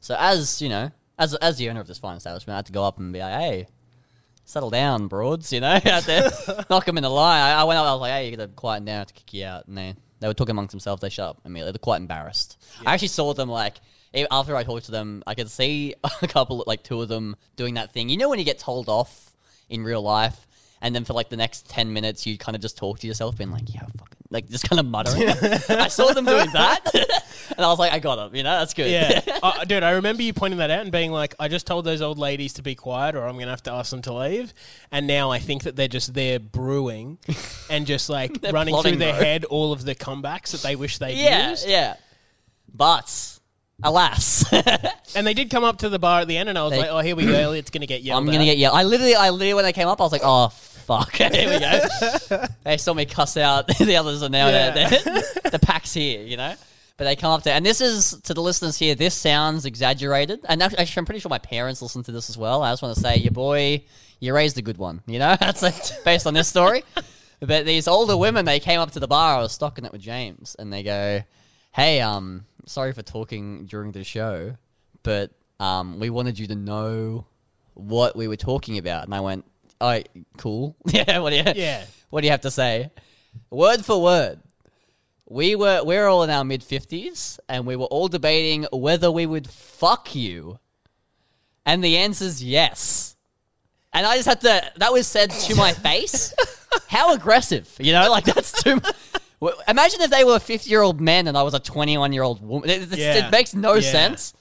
[0.00, 2.72] So as you know, as as the owner of this fine establishment, I had to
[2.72, 3.66] go up and be like, "Hey,
[4.44, 6.30] settle down, broads," you know, out there,
[6.70, 7.40] knock them in the line.
[7.40, 9.14] I, I went up, I was like, "Hey, you gotta quieten down, I have to
[9.14, 11.00] kick you out," and they they were talking amongst themselves.
[11.00, 11.72] They shut up immediately.
[11.72, 12.58] They're quite embarrassed.
[12.84, 13.76] I actually saw them like.
[14.30, 17.74] After I talked to them, I could see a couple, like two of them, doing
[17.74, 18.08] that thing.
[18.08, 19.36] You know when you get told off
[19.68, 20.46] in real life,
[20.80, 23.36] and then for like the next ten minutes, you kind of just talk to yourself,
[23.36, 25.28] being like, "Yeah, fucking," like just kind of muttering.
[25.68, 26.80] I saw them doing that,
[27.56, 28.90] and I was like, "I got them." You know, that's good.
[28.90, 31.84] Yeah, uh, dude, I remember you pointing that out and being like, "I just told
[31.84, 34.12] those old ladies to be quiet, or I'm going to have to ask them to
[34.14, 34.54] leave."
[34.92, 37.18] And now I think that they're just there brewing
[37.70, 39.22] and just like They're running through their mode.
[39.22, 41.68] head all of the comebacks that they wish they yeah, used.
[41.68, 41.96] yeah.
[42.72, 43.38] But
[43.82, 44.44] alas,
[45.14, 46.78] And they did come up to the bar at the end, and I was They-
[46.80, 47.52] like, "Oh, here we go.
[47.52, 48.76] It's going to get yelled I'm gonna at." get yelled.
[48.76, 50.48] I literally, I literally, when they came up, I was like, "Oh
[50.88, 52.44] fuck!" Here we go.
[52.64, 54.70] they saw me cuss out the others, and now Yeah.
[54.72, 56.54] they're, they're, the pack's here, you know.
[56.96, 58.96] But they come up to, and this is to the listeners here.
[58.96, 62.64] This sounds exaggerated, and actually, I'm pretty sure my parents listen to this as well.
[62.64, 63.84] I just want to say, your boy,
[64.18, 65.02] you raised a good one.
[65.06, 66.82] You know, that's like, based on this story.
[67.40, 69.38] But these older women, they came up to the bar.
[69.38, 71.22] I was stocking it with James, and they go,
[71.72, 74.56] "Hey, um, sorry for talking during the show,
[75.04, 77.26] but um, we wanted you to know
[77.74, 79.44] what we were talking about." And I went,
[79.80, 80.00] "Oh,
[80.36, 80.76] cool.
[80.86, 81.84] yeah, what do you, Yeah.
[82.10, 82.90] what do you have to say?"
[83.50, 84.40] Word for word,
[85.28, 89.26] we were we're all in our mid fifties, and we were all debating whether we
[89.26, 90.58] would fuck you,
[91.66, 93.14] and the answer's yes.
[93.92, 94.72] And I just had to.
[94.76, 96.34] That was said to my face.
[96.88, 98.10] How aggressive, you know?
[98.10, 98.80] Like that's too.
[99.66, 102.68] Imagine if they were fifty-year-old men and I was a twenty-one-year-old woman.
[102.68, 103.26] It, it- Yeah.
[103.26, 103.90] it makes no Yeah.
[103.92, 104.34] sense.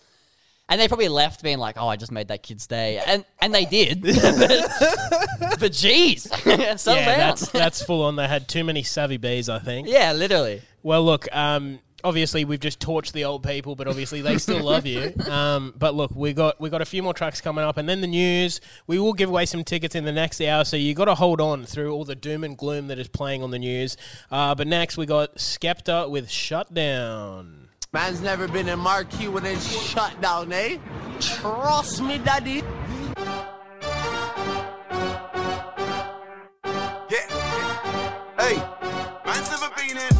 [0.70, 3.54] And they probably left being like, "Oh, I just made that kid's day," and and
[3.54, 4.02] they did.
[4.02, 8.18] but, but geez, Yeah, that's that's full on.
[8.18, 9.88] They had too many savvy bees, I think.
[9.88, 10.62] yeah, literally.
[10.84, 14.86] Well, look, um, obviously we've just torched the old people, but obviously they still love
[14.86, 15.14] you.
[15.28, 18.02] Um, but look, we got we got a few more tracks coming up, and then
[18.02, 18.60] the news.
[18.88, 21.40] We will give away some tickets in the next hour, so you got to hold
[21.42, 23.98] on through all the doom and gloom that is playing on the news.
[24.32, 27.67] Uh, but next we got Skepta with Shutdown.
[27.98, 30.78] Man's never been in marquee when it's shut down, eh?
[31.20, 32.62] Trust me, daddy.
[37.10, 37.28] Yeah.
[38.38, 38.56] Hey,
[39.26, 40.14] man's never been in.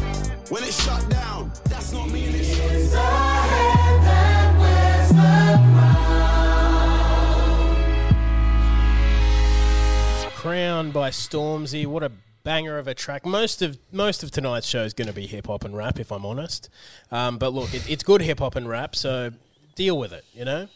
[0.48, 2.24] When it's shut down, that's not me.
[2.24, 2.94] It's
[10.34, 11.86] Crown by Stormzy.
[11.86, 12.10] What a
[12.48, 13.26] banger of a track.
[13.26, 16.10] Most of most of tonight's show is going to be hip hop and rap, if
[16.10, 16.70] I'm honest.
[17.12, 19.32] Um, but look, it, it's good hip hop and rap, so
[19.74, 20.24] deal with it.
[20.32, 20.68] You know.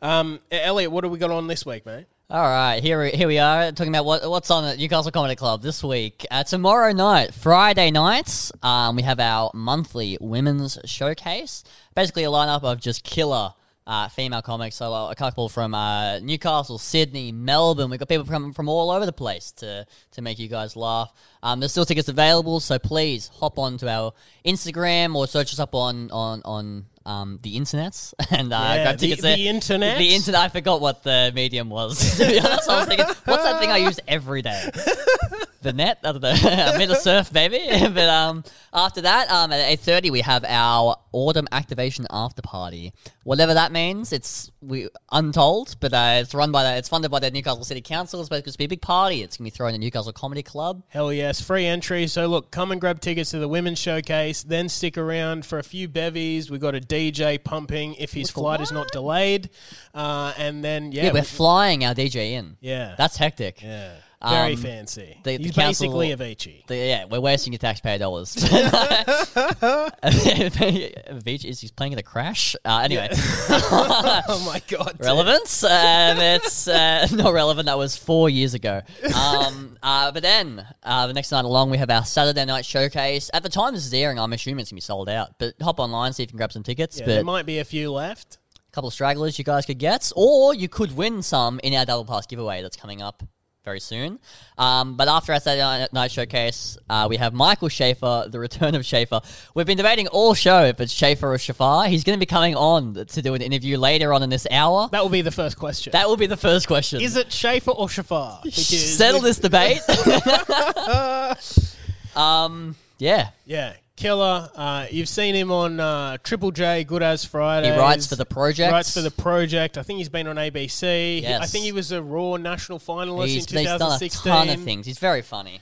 [0.00, 2.06] Um, Elliot, what have we got on this week, mate?
[2.30, 5.34] All right, here we, here we are talking about what, what's on at Newcastle Comedy
[5.34, 6.24] Club this week.
[6.30, 11.64] Uh, tomorrow night, Friday nights, um, we have our monthly women's showcase.
[11.94, 13.54] Basically, a lineup of just killer
[13.86, 14.76] uh, female comics.
[14.76, 17.90] So uh, a couple from uh, Newcastle, Sydney, Melbourne.
[17.90, 21.12] We've got people from from all over the place to to make you guys laugh.
[21.46, 24.12] Um, there's still tickets available, so please hop on to our
[24.44, 26.86] Instagram or search us up on on on.
[27.06, 29.54] Um, the internets and uh, Yeah, grab the- tickets the there.
[29.54, 29.96] internet?
[29.98, 30.40] The internet.
[30.40, 32.16] I forgot what the medium was.
[32.18, 34.68] to be honest, I was thinking, what's that thing I use every day?
[35.62, 36.00] the net.
[36.02, 36.30] I don't know.
[36.42, 37.60] I'm in the surf, baby.
[37.94, 38.42] but um,
[38.74, 42.92] after that, um, at eight thirty, we have our autumn activation after party.
[43.22, 47.20] Whatever that means, it's we untold, but uh, it's run by the, it's funded by
[47.20, 48.18] the Newcastle City Council.
[48.18, 49.22] It's supposed to be a big party.
[49.22, 50.82] It's gonna be thrown in the Newcastle Comedy Club.
[50.88, 52.06] Hell free entry.
[52.06, 54.42] So look, come and grab tickets to the women's showcase.
[54.42, 56.50] Then stick around for a few bevies.
[56.50, 59.50] We've got a DJ pumping if his flight is not delayed,
[59.94, 62.56] uh, and then yeah, Yeah, we're we- flying our DJ in.
[62.60, 63.62] yeah, That's hectic.
[63.62, 65.20] yeah, very Um, fancy.
[65.24, 66.66] the- the He's council- basically Avicii.
[66.66, 68.34] The- yeah, we're wasting your taxpayer dollars.
[71.24, 72.56] Beach is he's playing in a crash.
[72.64, 75.64] Uh, anyway, oh my god, relevance.
[75.64, 77.66] Um, it's uh, not relevant.
[77.66, 78.82] That was four years ago.
[79.14, 83.30] Um, uh, but then uh, the next night along, we have our Saturday night showcase.
[83.34, 85.38] At the time this is airing, I'm assuming it's gonna be sold out.
[85.38, 86.98] But hop online, see if you can grab some tickets.
[86.98, 88.38] Yeah, but there might be a few left.
[88.68, 91.84] a couple of stragglers you guys could get, or you could win some in our
[91.84, 93.22] double pass giveaway that's coming up
[93.66, 94.20] very soon.
[94.56, 98.76] Um, but after our Saturday night- night showcase, uh, we have Michael Schaefer, the return
[98.76, 99.20] of Schaefer.
[99.54, 101.88] We've been debating all show if it's Schaefer or Shafar.
[101.88, 104.88] He's going to be coming on to do an interview later on in this hour.
[104.92, 105.90] That will be the first question.
[105.90, 107.00] That will be the first question.
[107.00, 108.40] is it Schaefer or Shafar?
[108.44, 109.80] Because Settle this debate.
[112.16, 113.30] um, yeah.
[113.46, 114.50] Yeah, killer.
[114.54, 117.72] Uh, you've seen him on uh, Triple J, Good as Friday.
[117.72, 118.70] He writes for The Project.
[118.72, 119.78] Writes for the project.
[119.78, 121.20] I think he's been on ABC.
[121.20, 124.48] He- I think he was a Raw national finalist He's, in he's done a ton
[124.50, 124.86] of things.
[124.86, 125.60] He's very funny.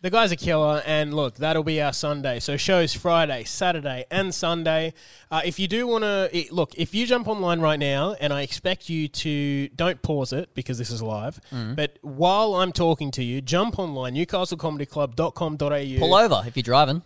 [0.00, 2.38] The guy's a killer, and look, that'll be our Sunday.
[2.38, 4.94] So shows Friday, Saturday, and Sunday.
[5.28, 8.42] Uh, if you do want to look, if you jump online right now, and I
[8.42, 11.74] expect you to don't pause it because this is live, Mm.
[11.74, 17.02] but while I'm talking to you, jump online newcastlecomedyclub.com.au Pull over if you're driving.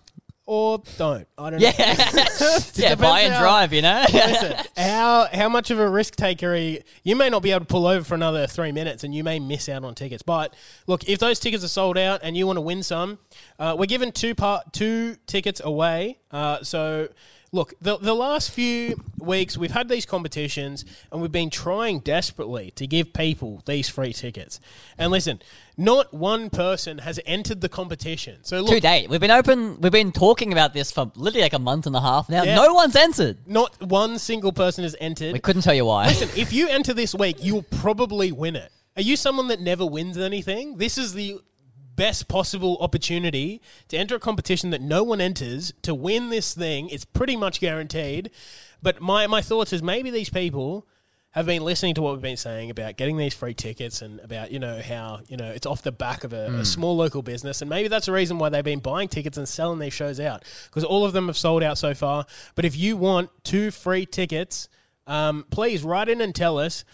[0.47, 1.27] Or don't.
[1.39, 2.59] I don't Yeah, know.
[2.75, 2.95] yeah.
[2.97, 3.73] Buy and how- drive.
[3.73, 4.05] You know.
[4.13, 6.83] Listen, how how much of a risk taker are you?
[7.05, 9.39] You may not be able to pull over for another three minutes, and you may
[9.39, 10.23] miss out on tickets.
[10.23, 10.55] But
[10.87, 13.19] look, if those tickets are sold out and you want to win some,
[13.59, 16.19] uh, we're giving two part two tickets away.
[16.31, 17.09] Uh, so.
[17.55, 22.71] Look, the, the last few weeks we've had these competitions and we've been trying desperately
[22.77, 24.59] to give people these free tickets.
[24.97, 25.43] And listen,
[25.77, 28.39] not one person has entered the competition.
[28.43, 29.79] So look, to date, we've been open.
[29.83, 32.43] We've been talking about this for literally like a month and a half now.
[32.43, 32.55] Yeah.
[32.57, 33.37] No one's entered.
[33.47, 35.35] not one single person has entered.
[35.35, 36.07] We couldn't tell you why.
[36.07, 38.73] Listen, if you enter this week, you'll probably win it.
[38.97, 40.79] Are you someone that never wins anything?
[40.79, 41.39] This is the
[41.97, 46.89] best possible opportunity to enter a competition that no one enters to win this thing.
[46.89, 48.31] It's pretty much guaranteed.
[48.83, 50.87] But my, my thoughts is maybe these people
[51.33, 54.53] have been listening to what we've been saying about getting these free tickets and about,
[54.53, 57.63] you know, how, you know, it's off the back of a, a small local business.
[57.63, 60.45] And maybe that's the reason why they've been buying tickets and selling these shows out
[60.67, 62.27] because all of them have sold out so far.
[62.55, 64.69] But if you want two free tickets,
[65.07, 66.85] um, please write in and tell us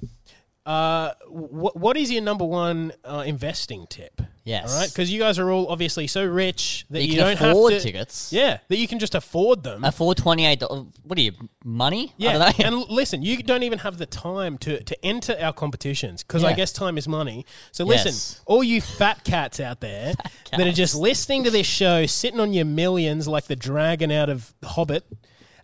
[0.68, 4.20] uh, wh- what is your number one uh, investing tip?
[4.44, 4.72] Yes.
[4.72, 7.72] All right, because you guys are all obviously so rich that You you, don't afford
[7.74, 8.32] have to, tickets.
[8.32, 9.84] Yeah, that you can just afford them.
[9.84, 10.62] A four twenty eight.
[10.62, 11.32] What are you
[11.64, 12.12] money?
[12.16, 16.44] Yeah, and listen, you don't even have the time to, to enter our competitions because
[16.44, 17.44] I guess time is money.
[17.72, 18.40] So listen, Yes.
[18.46, 20.14] all you fat cats out there
[20.56, 24.30] that are just listening to this show, sitting on your millions like the dragon out
[24.30, 25.04] of Hobbit,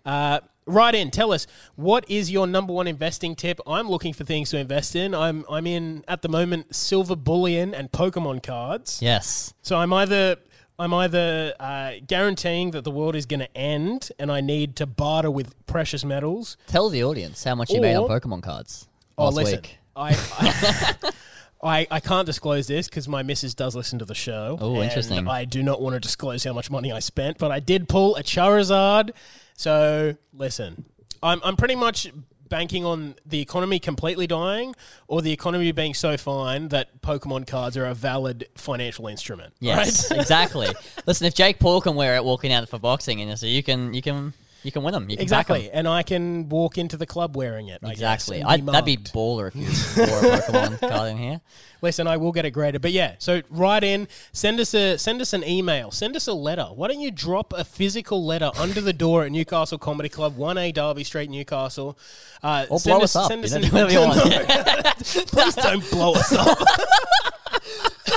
[0.04, 1.10] uh, write in.
[1.10, 1.46] Tell us
[1.76, 3.60] what is your number one investing tip.
[3.66, 5.14] I'm looking for things to invest in.
[5.14, 9.00] I'm I'm in at the moment silver bullion and Pokemon cards.
[9.02, 9.54] yes.
[9.62, 10.36] So I'm either
[10.78, 14.86] I'm either uh, guaranteeing that the world is going to end and I need to
[14.86, 16.56] barter with precious metals.
[16.66, 19.78] Tell the audience how much you made on Or- Pokemon cards Oh, last listen, week.
[19.94, 21.10] I, I,
[21.64, 24.58] I I can't disclose this because my missus does listen to the show.
[24.60, 25.26] Oh, and interesting.
[25.26, 28.16] I do not want to disclose how much money I spent, but I did pull
[28.16, 29.10] a Charizard.
[29.56, 30.84] So listen,
[31.22, 32.08] I'm I'm pretty much
[32.48, 34.74] banking on the economy completely dying
[35.08, 39.54] or the economy being so fine that Pokemon cards are a valid financial instrument.
[39.60, 40.20] Yes, right?
[40.20, 40.68] exactly.
[41.06, 43.94] Listen, if Jake Paul can wear it walking out for boxing, and so you can,
[43.94, 45.08] you can, you can win them.
[45.08, 45.22] You can.
[45.22, 47.78] Exactly, and I can walk into the club wearing it.
[47.84, 47.94] I guess,
[48.28, 48.42] Exactly.
[48.42, 49.62] I, that'd be baller if you
[50.02, 51.40] wore a Pokemon card in here.
[51.82, 53.16] Listen, I will get it graded, but yeah.
[53.18, 56.64] So write in, send us a send us an email, send us a letter.
[56.74, 60.56] Why don't you drop a physical letter under the door at Newcastle Comedy Club, one
[60.56, 61.98] A Derby Street, Newcastle,
[62.42, 63.28] uh, Or send blow us up.
[63.28, 64.94] Send us an whatever.
[65.26, 66.58] Please don't blow us up.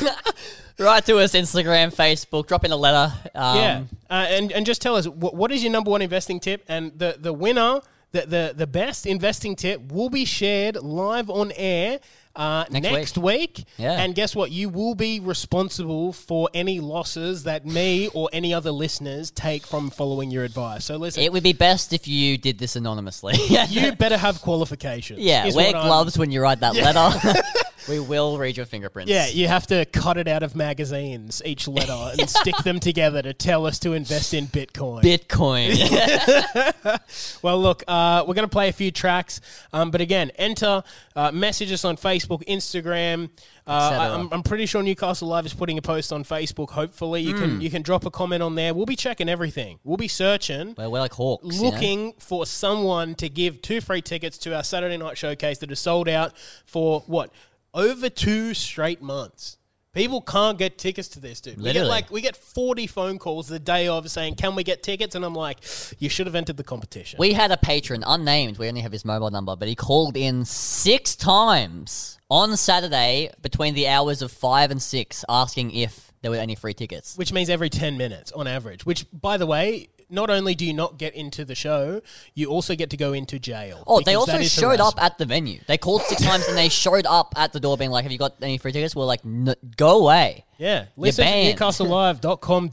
[0.80, 3.12] Write to us Instagram, Facebook, drop in a letter.
[3.34, 6.40] Um, yeah, uh, and and just tell us what, what is your number one investing
[6.40, 7.82] tip, and the the winner,
[8.12, 12.00] the the the best investing tip will be shared live on air.
[12.36, 13.64] Uh, Next next, week.
[13.78, 13.94] Yeah.
[13.94, 14.52] And guess what?
[14.52, 19.90] You will be responsible for any losses that me or any other listeners take from
[19.90, 20.86] following your advice.
[20.86, 23.34] So listen, It would be best if you did this anonymously.
[23.70, 25.18] you better have qualifications.
[25.20, 27.42] yeah, wear what I'm- gloves when you write that letter.
[27.88, 29.12] we will read your fingerprints.
[29.12, 33.22] Yeah, you have to cut it out of magazines, each letter, and stick them together
[33.22, 35.02] to tell us to invest in Bitcoin.
[35.04, 35.78] Bitcoin.
[37.42, 39.42] Well, look, uh, we're going to play a few tracks,
[39.74, 40.84] um, but again, enter,
[41.16, 43.30] uh, message us on Facebook, Instagram.
[43.66, 43.72] Uh.
[43.72, 46.70] I, I'm, I'm pretty sure Newcastle Live is putting a post on Facebook.
[46.72, 48.74] Hopefully, you can you can drop a comment on there.
[48.74, 49.80] We'll be checking everything.
[49.84, 50.74] We'll be searching.
[50.78, 51.46] well, we're like hawks.
[51.58, 51.70] you know?
[51.70, 55.80] Looking for someone to give two free tickets to our Saturday night showcase that is
[55.80, 56.34] sold out
[56.66, 57.32] for what
[57.78, 59.58] over two straight months.
[59.94, 61.58] People can't get tickets to this, dude.
[61.58, 61.90] We get Literally.
[61.90, 65.26] like we get forty phone calls the day of saying, "Can we get tickets?" And
[65.26, 65.58] I'm like,
[65.98, 69.06] "You should have entered the competition." We had a patron, unnamed, we only have his
[69.06, 74.70] mobile number, but he called in six times on Saturday between the hours of five
[74.70, 77.16] and six asking if there were any free tickets.
[77.16, 78.86] which means every 10 minutes on average.
[78.86, 82.02] Which, by the way, not only do you not get into the show,
[82.34, 83.84] you also get to go into jail.
[83.88, 85.60] Oh, they also showed up at the venue.
[85.68, 88.18] They called six times and they showed up at the door being like, Have you
[88.18, 88.96] got any free tickets?
[88.96, 90.46] We're like, "N- Go away.
[90.58, 92.72] Yeah, listen to newcastlelive.com.au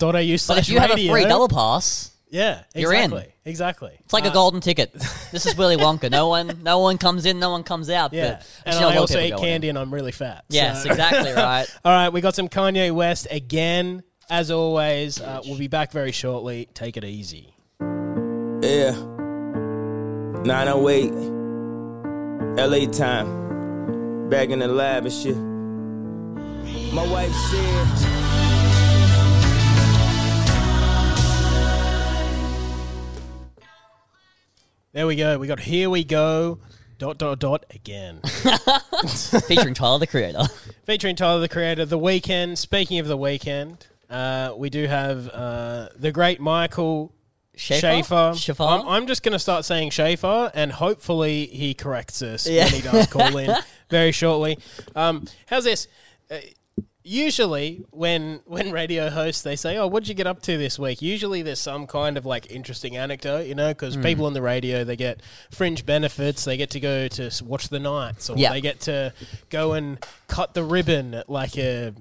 [0.49, 3.05] But if you have a free double pass, yeah, you're in.
[3.13, 3.97] exactly, Exactly.
[4.01, 4.93] it's like a uh, golden ticket.
[5.31, 6.11] This is Willy Wonka.
[6.11, 8.13] No one, no one comes in, no one comes out.
[8.13, 9.43] Yeah, but and I also eat go in.
[9.43, 10.45] candy and I'm really fat.
[10.49, 11.67] Yes, so- exactly right.
[11.85, 14.03] All right, we got some Kanye West again.
[14.31, 16.69] As always, uh, we'll be back very shortly.
[16.75, 17.55] Take it easy.
[17.81, 18.93] Yeah.
[20.45, 21.13] 908.
[22.59, 24.29] LA time.
[24.31, 25.37] Back in the lab and shit.
[26.95, 27.89] My wife said.
[34.93, 35.39] There we go.
[35.39, 36.61] We got here we go.
[36.99, 38.21] Dot dot dot again.
[39.49, 40.45] Featuring Tyler, the creator.
[40.85, 42.57] Featuring Tyler the Creator, The Weeknd.
[42.57, 47.13] Speaking of The Weekend, uh, we do have uh, the great Michael
[47.57, 47.81] Schaefer?
[47.81, 48.33] Schaefer.
[48.37, 48.63] Schaefer?
[48.63, 52.65] I'm, I'm just going to start saying Schaefer, and hopefully he corrects us Yeah.
[52.65, 53.55] when he does call in
[53.91, 54.59] very shortly.
[54.97, 55.87] Um, how's this?
[56.31, 56.37] Uh,
[57.03, 61.03] usually, when when radio hosts they say, "Oh, what'd you get up to this week?"
[61.03, 64.03] Usually, there's some kind of like interesting anecdote, you know, because Mm.
[64.05, 66.45] people on the radio they get fringe benefits.
[66.45, 68.53] They get to go to s- watch the nights, or Yeah.
[68.53, 69.13] they get to
[69.51, 71.93] go and cut the ribbon at like a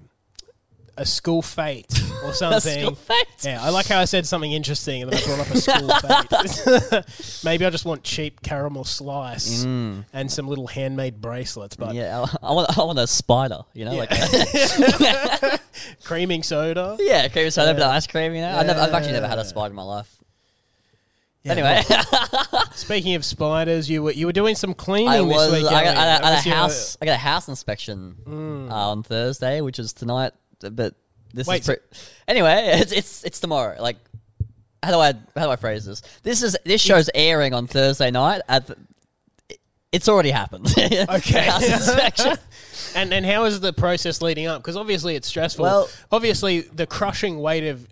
[0.98, 1.88] a school fete
[2.24, 2.82] or something.
[2.82, 3.28] school fete?
[3.44, 5.58] Yeah, I like how I said something interesting and then I brought up a
[6.92, 7.44] school fete.
[7.46, 10.06] Maybe I just want cheap caramel slice Mm.
[10.14, 13.86] and some little handmade bracelets, but Yeah, I, I want, I want a spider, you
[13.86, 14.10] know, like
[16.04, 16.98] creaming soda.
[17.00, 17.90] yeah, creaming soda, Yeah.
[17.90, 18.34] ice cream.
[18.36, 20.16] You know, I've, never, I've actually never had a spider in my life.
[21.44, 21.82] Yeah, anyway,
[22.74, 25.66] Speaking of spiders, you were you were doing some cleaning I this was week.
[25.66, 25.76] I got.
[25.76, 26.98] I got, I got a house.
[27.02, 28.72] I got a house inspection Mm.
[28.72, 30.32] uh, on Thursday, which is tonight.
[30.72, 30.96] But
[31.34, 31.78] this Wait, is pre-
[32.28, 32.72] anyway.
[32.82, 33.82] It's it's it's tomorrow.
[33.82, 33.98] Like
[34.82, 36.02] how do I how do I phrase this?
[36.24, 38.42] This is this show's airing on Thursday night.
[38.50, 38.76] At the,
[39.92, 40.74] it's already happened.
[40.78, 41.40] Okay.
[41.42, 42.38] house inspection.
[42.96, 44.62] and and how is the process leading up?
[44.62, 45.64] Because obviously it's stressful.
[45.64, 47.88] Well- obviously the crushing weight of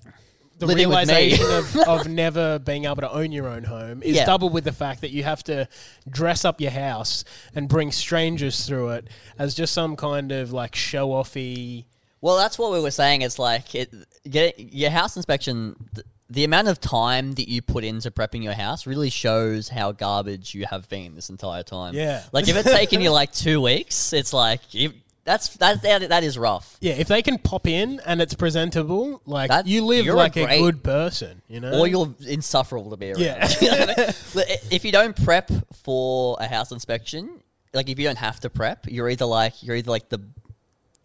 [0.58, 4.26] the Living realization of, of never being able to own your own home is Yeah.
[4.26, 5.68] doubled with the fact that you have to
[6.08, 7.24] dress up your house
[7.56, 9.08] and bring strangers through it
[9.40, 11.86] as just some kind of like show offy.
[12.22, 13.22] Well, that's what we were saying.
[13.24, 13.94] It's like it,
[14.30, 15.76] get your house inspection.
[15.96, 19.92] th- The amount of time that you put into prepping your house really shows how
[19.92, 21.94] garbage you have been this entire time.
[21.96, 22.24] Yeah.
[22.32, 26.24] like if it's taken you like two weeks, it's like you, that's that, that that
[26.24, 26.78] is rough.
[26.80, 30.18] Yeah, if they can pop in and it's presentable, like That- you live you're a
[30.18, 31.80] like a, great- good person, you know.
[31.80, 33.20] Or you're insufferable to be around.
[33.22, 33.48] Yeah.
[33.62, 34.14] You know what I mean?
[34.36, 35.50] Look, if you don't prep
[35.84, 37.42] for a house inspection,
[37.74, 40.22] like if you don't have to prep, you're either like you're either like the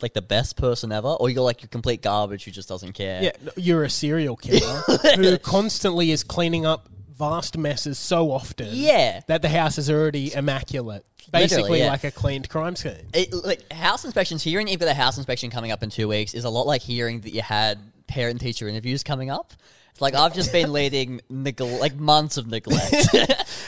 [0.03, 3.23] like the best person ever, or you're like your complete garbage who just doesn't care.
[3.23, 4.83] Yeah, you're a serial killer
[5.17, 8.69] who constantly is cleaning up vast messes so often.
[8.73, 9.21] Yeah.
[9.27, 11.91] that the house is already immaculate, Literally, basically yeah.
[11.91, 13.09] like a cleaned crime scene.
[13.15, 16.35] it, like house inspections, hearing you've got a house inspection coming up in two weeks
[16.35, 19.53] is a lot like hearing that you had parent teacher interviews coming up.
[20.01, 22.93] Like I've just been leading neglect, like months of neglect,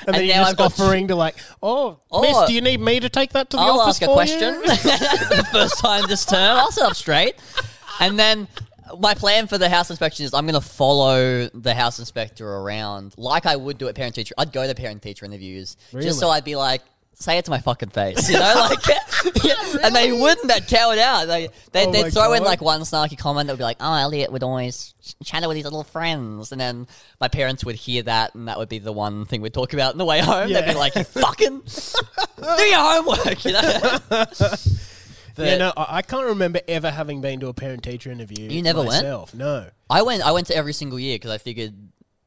[0.06, 3.00] And, then you're now just offering to like, oh, Oh, miss, do you need me
[3.00, 4.62] to take that to the I'll office ask a for question you?
[4.62, 6.58] the first time this term.
[6.58, 7.36] I'll sit up straight,
[8.00, 8.48] and then
[8.98, 13.14] my plan for the house inspection is I'm going to follow the house inspector around
[13.18, 14.34] like I would do at parent teacher.
[14.38, 16.82] I'd go to parent teacher interviews just so I'd be like.
[17.20, 18.78] Say it to my fucking face, you know, like,
[19.82, 20.46] and they wouldn't.
[20.46, 21.26] They'd cow it out.
[21.26, 23.78] They, they, Oh they'd my throw in like one snarky comment that would be like,
[23.80, 26.86] "Oh, Elliot would always ch- chatter with his little friends," and then
[27.20, 29.92] my parents would hear that, and that would be the one thing we'd talk about
[29.92, 30.52] on the way home.
[30.52, 31.62] They'd be like, "You fucking
[32.36, 33.96] do your homework," you know.
[35.38, 38.48] yeah, no, I, can't remember ever having been to a parent teacher interview.
[38.48, 38.90] You never went?
[38.90, 39.34] myself.
[39.34, 39.66] No.
[39.90, 40.22] I went.
[40.22, 41.74] I went to every single year because I figured,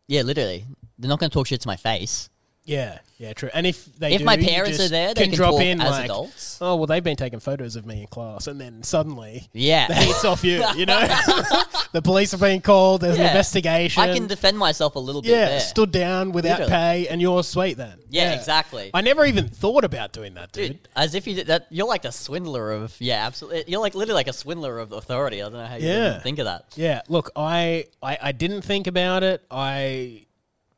[0.07, 0.65] yeah, literally,
[0.99, 2.29] they're not going to talk shit to my face.
[2.63, 3.49] Yeah, yeah, true.
[3.55, 5.89] And if they If do, my parents are there, they can drop talk in as
[5.89, 6.59] like, adults.
[6.61, 9.87] Oh well, they've been taking photos of me in class, and then suddenly, Yeah.
[9.87, 10.63] the heat's off you.
[10.75, 10.99] You know,
[11.91, 13.01] the police are being called.
[13.01, 14.03] There's an investigation.
[14.03, 15.31] I can defend myself a little bit.
[15.31, 15.59] yeah, there.
[15.59, 16.71] stood down without Literally.
[16.71, 17.97] pay, and you're sweet then.
[18.09, 18.91] Yeah, exactly.
[18.93, 20.67] I never even thought about doing that, dude.
[20.73, 23.63] Dude, as if you did that, you're like a swindler of yeah, absolutely.
[23.67, 25.41] You're like literally like a swindler of authority.
[25.41, 26.09] I don't know how you Yeah.
[26.11, 26.65] even think of that.
[26.75, 29.43] Yeah, look, I, I I didn't think about it.
[29.49, 30.25] I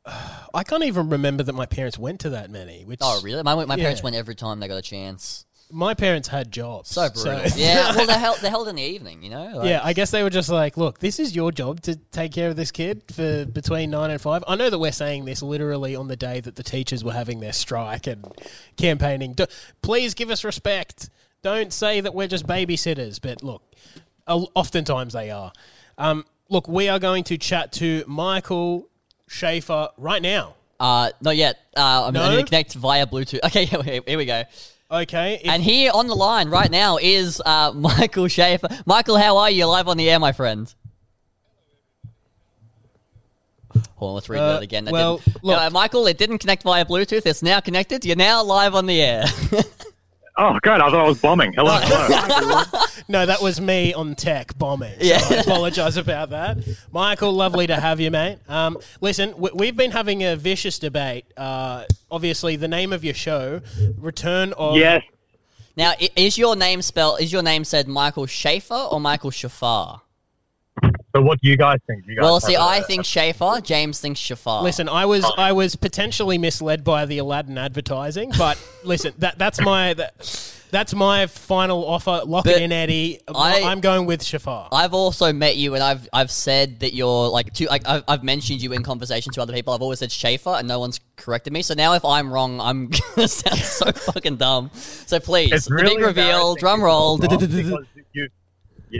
[0.06, 2.84] I can't even remember that my parents went to that many.
[2.84, 3.42] Which Oh, really?
[3.42, 4.04] My my parents Yeah.
[4.04, 5.46] went every time they got a chance.
[5.72, 6.90] My parents had jobs.
[6.90, 7.40] So brutal.
[7.56, 9.50] yeah, well, they held they held in the evening, you know.
[9.56, 12.32] Like, yeah, I guess they were just like, look, this is your job to take
[12.32, 14.44] care of this kid for between nine and five.
[14.46, 17.40] I know that we're saying this literally on the day that the teachers were having
[17.40, 18.26] their strike and
[18.76, 19.32] campaigning.
[19.32, 19.46] Do,
[19.80, 21.08] please give us respect.
[21.42, 23.18] Don't say that we're just babysitters.
[23.20, 23.62] But look,
[24.26, 25.50] o- oftentimes they are.
[25.96, 28.88] Um, look, we are going to chat to Michael
[29.26, 30.54] Schaefer right now.
[30.80, 31.56] Uh, not yet.
[31.76, 32.20] Uh, I'm No?
[32.24, 33.40] going to connect via Bluetooth.
[33.44, 34.42] Okay, here, here we go.
[34.90, 35.40] Okay.
[35.42, 38.68] if- And here on the line right now is uh, Michael Schaefer.
[38.86, 39.58] Michael, how are you?
[39.58, 40.72] You're live on the air, my friend.
[43.96, 44.84] Hold on, let's read Uh, that again.
[44.84, 47.24] That well, didn't- look- Uh, Michael, it didn't connect via Bluetooth.
[47.26, 48.04] It's now connected.
[48.04, 49.24] You're now live on the air.
[50.36, 51.52] Oh, God, I thought I was bombing.
[51.52, 52.62] Hello, hello.
[53.08, 54.94] No, that was me on tech bombing.
[54.98, 55.20] So Yeah.
[55.30, 56.56] I apologise about that.
[56.90, 58.38] Michael, lovely to have you, mate.
[58.48, 61.26] Um, listen, w- we've been having a vicious debate.
[61.36, 63.60] Uh, obviously, the name of your show,
[63.98, 64.76] Return of.
[64.76, 65.02] yes.
[65.76, 67.20] Now, is your name spelled?
[67.20, 70.00] Is your name said Michael Schaefer or Michael Shafar?
[71.14, 72.04] So what do you guys think?
[72.08, 73.60] You guys Well, see, have a- I think Schaefer.
[73.62, 74.62] James thinks Shafar.
[74.62, 75.32] Listen, I was oh.
[75.38, 80.92] I was potentially misled by the Aladdin advertising, but listen, that that's my that, that's
[80.92, 82.22] my final offer.
[82.26, 83.20] Lock But it in, Eddie.
[83.32, 84.66] I- I'm going with Shafar.
[84.72, 88.24] I've also met you, and I've I've said that you're like to like I've, I've
[88.24, 89.72] mentioned you in conversation to other people.
[89.72, 91.62] I've always said Schaefer, and no one's corrected me.
[91.62, 94.70] So now, if I'm wrong, I'm gonna sound so fucking dumb.
[94.74, 97.18] So please, It's the really big reveal, embarrassing drum if roll.
[97.22, 98.28] you're wrong because you-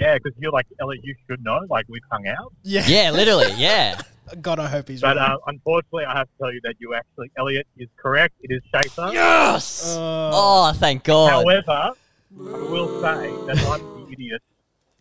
[0.00, 1.60] Yeah, because you're like, Elliot, you should know.
[1.70, 2.52] Like, we've hung out.
[2.64, 4.00] yeah, yeah, literally, yeah.
[4.40, 5.30] God, I hope he's But right.
[5.32, 8.34] uh, unfortunately, I have to tell you that you actually, Elliot is correct.
[8.42, 9.10] It is Schaefer.
[9.12, 9.96] Yes.
[9.96, 11.30] Uh, oh, thank God.
[11.30, 11.92] However, I
[12.34, 14.42] will say that I'm the idiot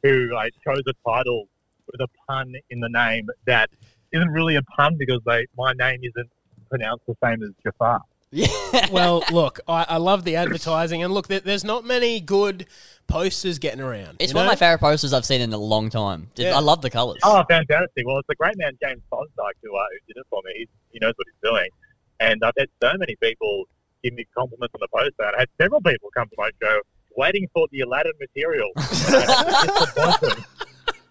[0.04, 1.48] who like chose a title
[1.92, 3.70] with a pun in the name that
[4.12, 6.30] isn't really a pun because they my name isn't
[6.70, 8.02] pronounced the same as Jafar.
[8.36, 8.48] Yeah.
[8.92, 12.66] well, look, I, I love the advertising, and look, there, there's not many good
[13.08, 14.18] posters getting around.
[14.20, 16.30] It's you one of my favorite posters I've seen in a long time.
[16.36, 16.56] Yeah.
[16.56, 17.20] I love the colours.
[17.24, 18.06] Oh, fantastic!
[18.06, 20.54] Well, it's the great man James Fosdyke who, uh, who did it for me.
[20.56, 21.70] He, he knows what he's doing,
[22.20, 23.66] and I've had so many people
[24.04, 25.28] give me compliments on the poster.
[25.28, 26.80] And I had several people come to my show
[27.16, 30.46] waiting for the Aladdin material, and I had to disappoint them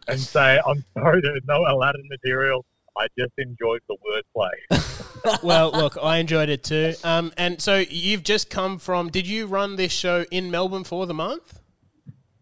[0.09, 2.65] and say, "I'm sorry, there's no Aladdin material.
[2.97, 6.95] I just enjoyed the wordplay." well, look, I enjoyed it too.
[7.05, 9.11] Um, and so you've just come from.
[9.11, 11.61] Did you run this show in Melbourne for the month?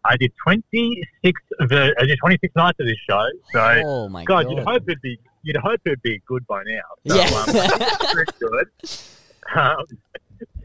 [0.04, 3.26] I did 26 ver- I did 26 nights of this show.
[3.52, 4.50] So, Oh my God, God.
[4.56, 6.80] you'd hope it'd be you'd hope it'd be good by now.
[7.06, 7.22] So, Yeah.
[7.24, 7.44] um,
[8.18, 8.68] it's good.
[9.54, 9.84] Um,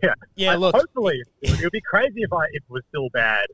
[0.03, 0.75] yeah, Yeah, I- look.
[0.75, 3.47] Hopefully, it would be crazy if I if it was still bad.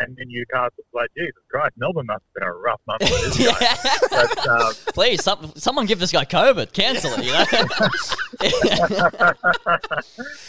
[0.00, 3.08] And then Newcastle was like, Jesus Christ, Melbourne must have been a rough month for
[3.08, 3.56] this guy.
[3.60, 3.96] Yeah.
[4.08, 6.72] But, um, Please, some, someone give this guy COVID.
[6.72, 7.24] Cancel it.
[7.24, 7.44] You know.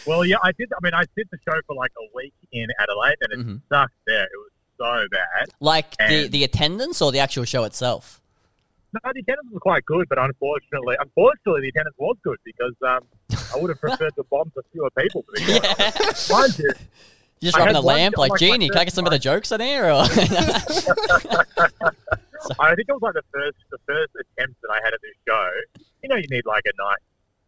[0.05, 0.69] well, yeah, I did.
[0.71, 3.61] I mean, I did the show for like a week in Adelaide, and it Mhm.
[3.69, 4.23] sucked there.
[4.25, 5.49] It was so bad.
[5.59, 8.21] like the, And- the attendance or the actual show itself.
[8.91, 13.01] No, the attendance was quite good, but unfortunately, unfortunately, the attendance was good because um,
[13.53, 15.23] I would have preferred to bomb for fewer people.
[15.35, 15.73] To be Yeah.
[16.01, 16.31] honest.
[16.31, 16.71] Mind you,
[17.39, 19.19] You just I rubbing a lamp like, like Genie, can I get some of the
[19.19, 19.85] jokes in here?
[19.91, 20.01] Or?
[22.59, 25.13] I think it was like the first the first attempt that I had at this
[25.27, 25.49] show.
[26.01, 26.97] You know, you need like a nice,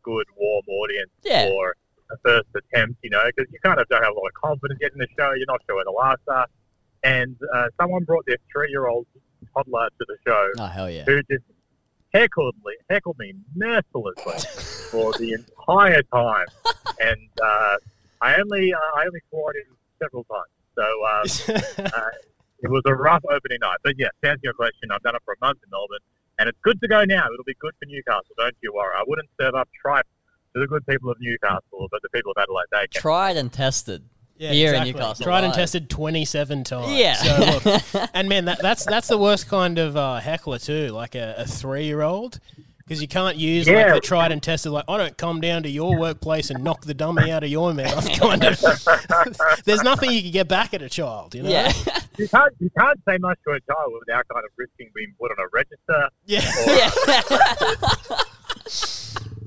[0.04, 1.48] good, warm audience Yeah.
[1.48, 1.76] for
[2.12, 3.00] a first attempt.
[3.04, 5.08] You know, because you kind of don't have a lot of confidence yet in the
[5.18, 5.32] show.
[5.34, 6.46] You're not sure where the laughs are.
[7.04, 9.08] And uh, someone brought their three-year-old
[9.54, 11.04] toddler to the show oh, hell yeah.
[11.06, 11.44] who just
[12.14, 14.38] heckled me, heckled me mercilessly
[14.92, 16.46] for the entire time,
[17.00, 17.78] and uh,
[18.22, 20.52] I only uh, I only swore at him several times.
[20.76, 22.10] So um, uh,
[22.62, 23.78] it was a rough opening night.
[23.84, 26.00] But yeah, to answer your question, I've done it for a month in Melbourne,
[26.40, 27.26] and it's good to go now.
[27.34, 28.36] It'll be good for Newcastle.
[28.38, 28.94] Don't you worry.
[28.96, 30.06] I wouldn't serve up tripe
[30.54, 33.02] to the good people of Newcastle, but the people of Adelaide, they can.
[33.02, 34.04] Tried and tested.
[34.42, 34.90] Yeah, Here exactly.
[34.90, 35.24] in Newcastle.
[35.24, 36.92] Tried and tested 27 times.
[36.94, 37.14] Yeah.
[37.14, 41.14] So look, and man, that, that's that's the worst kind of uh, heckler too, like
[41.14, 42.40] a, a three year old.
[42.80, 43.86] Because you can't use Yeah.
[43.86, 46.82] like the tried and tested, like I don't come down to your workplace and knock
[46.86, 48.12] the dummy out of your mouth.
[48.20, 48.60] Kind of.
[49.66, 51.50] There's nothing you can get back at a child, you know.
[51.52, 51.72] Yeah.
[52.18, 55.30] You can't you can't say much to a child without kind of risking being put
[55.30, 56.10] on a register.
[56.26, 56.42] Yeah.
[58.10, 58.18] Or,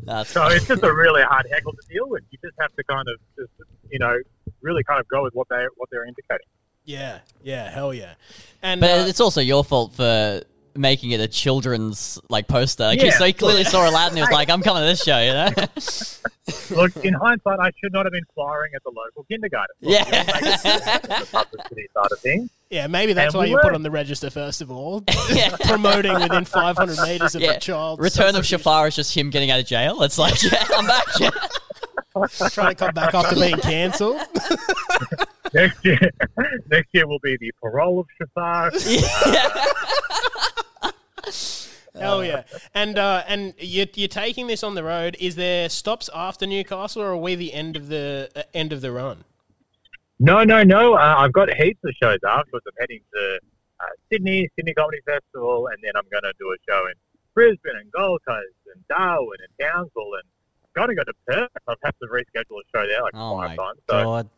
[0.04, 2.22] That's So it's just a really hard heckle to deal with.
[2.30, 3.50] You just have to kind of just
[3.90, 4.16] you know
[4.64, 6.46] really kind of go with what they what they're indicating.
[6.84, 8.14] Yeah, yeah, hell yeah.
[8.62, 10.42] And But uh, it's also your fault for
[10.76, 12.84] making it a children's like poster.
[12.84, 13.10] Like, Yeah.
[13.10, 14.16] So he clearly saw Aladdin.
[14.16, 15.50] He was like, "I'm coming to this show," you know.
[16.82, 19.74] Look, in hindsight, I should not have been flying at the local kindergarten.
[19.80, 20.04] Look, Yeah.
[20.08, 22.50] you know, make the side of things.
[22.70, 25.02] yeah, maybe that's And why we you put on the register first of all,
[25.32, 25.56] Yeah.
[25.60, 27.52] promoting within 500 meters of Yeah.
[27.52, 28.00] a child.
[28.00, 30.02] Return of Shafar is just him getting out of jail.
[30.02, 31.06] It's like, yeah, I'm back.
[32.50, 34.16] Trying to come back after being cancelled.
[35.54, 36.10] Next year,
[36.68, 38.72] next year will be the parole of Shafar.
[41.94, 42.42] Hell yeah!
[42.74, 45.16] And uh, and you're, you're taking this on the road.
[45.20, 48.80] Is there stops after Newcastle, or are we the end of the uh, end of
[48.80, 49.22] the run?
[50.18, 50.94] No, no, no.
[50.94, 52.66] Uh, I've got heaps of shows afterwards.
[52.66, 53.38] I'm heading to
[53.80, 56.94] uh, Sydney, Sydney Comedy Festival, and then I'm going to do a show in
[57.34, 60.24] Brisbane and Gold Coast and Darwin and Townsville, and
[60.74, 61.50] got to go to Perth.
[61.68, 63.78] I've had to reschedule a show there like Oh five my times.
[63.88, 64.28] So god.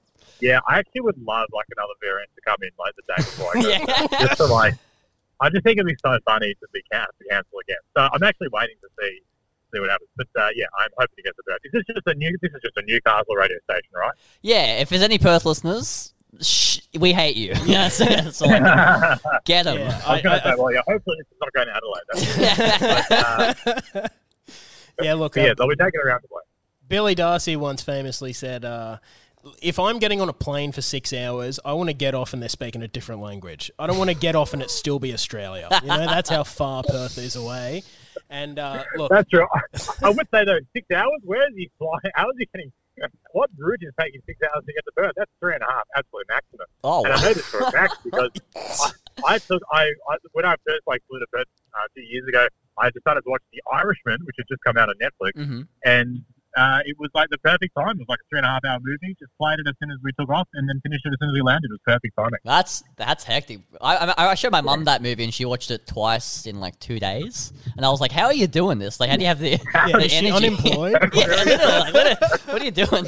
[0.40, 3.50] yeah, I actually would love like another variant to come in like the day before
[3.56, 3.68] I go.
[4.12, 4.26] Yeah.
[4.26, 4.74] Just to like,
[5.40, 7.82] I just think it'd be so funny to be can- to cancel again.
[7.96, 9.20] So I'm actually waiting to see
[9.74, 10.10] see what happens.
[10.16, 11.60] But uh, yeah, I'm hoping to get the best.
[11.72, 12.36] This is just a new.
[12.40, 14.12] This is just a Newcastle radio station, right?
[14.42, 17.52] Yeah, if there's any Perth listeners, Shh, we hate you.
[17.64, 19.78] Yeah, that's, that's all I Get them.
[19.78, 21.76] Yeah, I was going I- to say, well, yeah, hopefully this is not going to
[21.76, 22.06] Adelaide.
[22.38, 24.08] That's, but, uh,
[25.02, 26.42] Yeah, look, but yeah, they'll be taking around the way.
[26.88, 28.98] Billy Darcy once famously said, uh,
[29.60, 32.40] "If I'm getting on a plane for six hours, I want to get off and
[32.40, 33.70] they're speaking a different language.
[33.78, 35.68] I don't want to get off and it still be Australia.
[35.82, 37.82] You know, that's how far Perth is away."
[38.30, 39.46] And uh, look, That's true.
[40.02, 41.20] I would say though, six hours.
[41.24, 42.12] Where is he flying?
[42.14, 42.72] How is he getting?
[43.32, 45.12] What route is taking six hours to get to Perth?
[45.16, 46.66] That's three and a half, absolute maximum.
[46.82, 47.22] Oh, and I wow.
[47.22, 48.90] know this for a fact because I,
[49.24, 52.26] I took I, I when I first like flew to Perth uh, a few years
[52.28, 52.48] ago,
[52.78, 56.24] I decided to watch The Irishman, which had just come out on Netflix, hmm and
[56.56, 57.90] uh, it was like the perfect time.
[57.90, 59.14] It was like a three and a half hour movie.
[59.18, 61.28] Just played it as soon as we took off, and then finished it as soon
[61.28, 61.68] as we landed.
[61.68, 62.40] It was perfect timing.
[62.44, 63.60] That's that's hectic.
[63.80, 66.78] I, I I showed my mum that movie and she watched it twice in like
[66.80, 68.98] two days, and I was like, "How are you doing this?
[69.00, 70.96] Like, how do you have the, yeah, the is she energy?" unemployed?
[71.12, 73.04] yeah, like, what, are, what are you doing?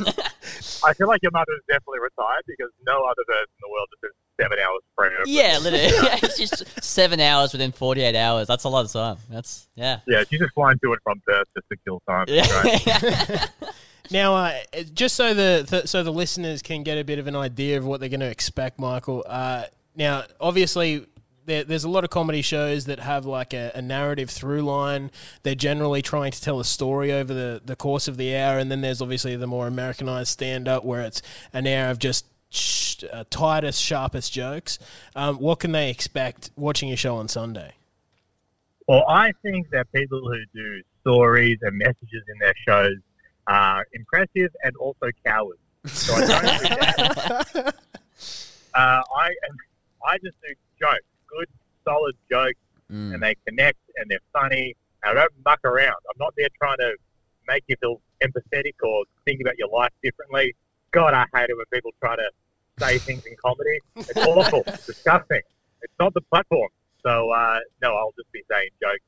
[0.85, 3.89] I feel like your mother is definitely retired because no other person in the world
[3.97, 5.13] just does seven hours frame.
[5.27, 8.47] yeah, literally, yeah, it's just seven hours within forty-eight hours.
[8.47, 9.17] That's a lot of time.
[9.31, 10.01] That's yeah.
[10.07, 12.27] Yeah, she's just flying to it from Perth just to kill time.
[12.29, 13.47] Yeah.
[14.11, 14.55] Now, uh,
[14.95, 17.85] just so the, the so the listeners can get a bit of an idea of
[17.85, 19.23] what they're going to expect, Michael.
[19.29, 19.65] Uh,
[19.97, 21.05] now, obviously,
[21.45, 25.11] there, there's a lot of comedy shows that have like a, a narrative through line.
[25.43, 28.71] They're generally trying to tell a story over the, the course of the hour, and
[28.71, 31.21] then there's obviously the more Americanized stand up where it's
[31.53, 32.38] an hour of just sh-
[33.13, 34.79] uh, tightest, sharpest jokes.
[35.15, 37.75] Um, what can they expect watching your show on Sunday?
[38.87, 42.97] Well, I think that people who do stories and messages in their shows
[43.47, 45.61] are impressive and also cowards.
[45.87, 47.75] So I don't do that.
[48.75, 49.31] Uh, I
[50.07, 51.49] I just do jokes, good,
[51.85, 52.59] solid jokes,
[52.93, 53.15] Mm.
[53.15, 54.75] and they connect and they're funny.
[55.05, 55.97] I don't muck around.
[56.09, 56.97] I'm not there trying to
[57.47, 60.55] make you feel empathetic or think about your life differently.
[60.93, 62.31] God, I hate it when people try to
[62.79, 63.79] say things in comedy.
[63.97, 64.63] It's awful.
[64.87, 65.43] Disgusting.
[65.83, 66.69] It's not the platform.
[67.05, 69.05] So, uh, no, I'll just be saying jokes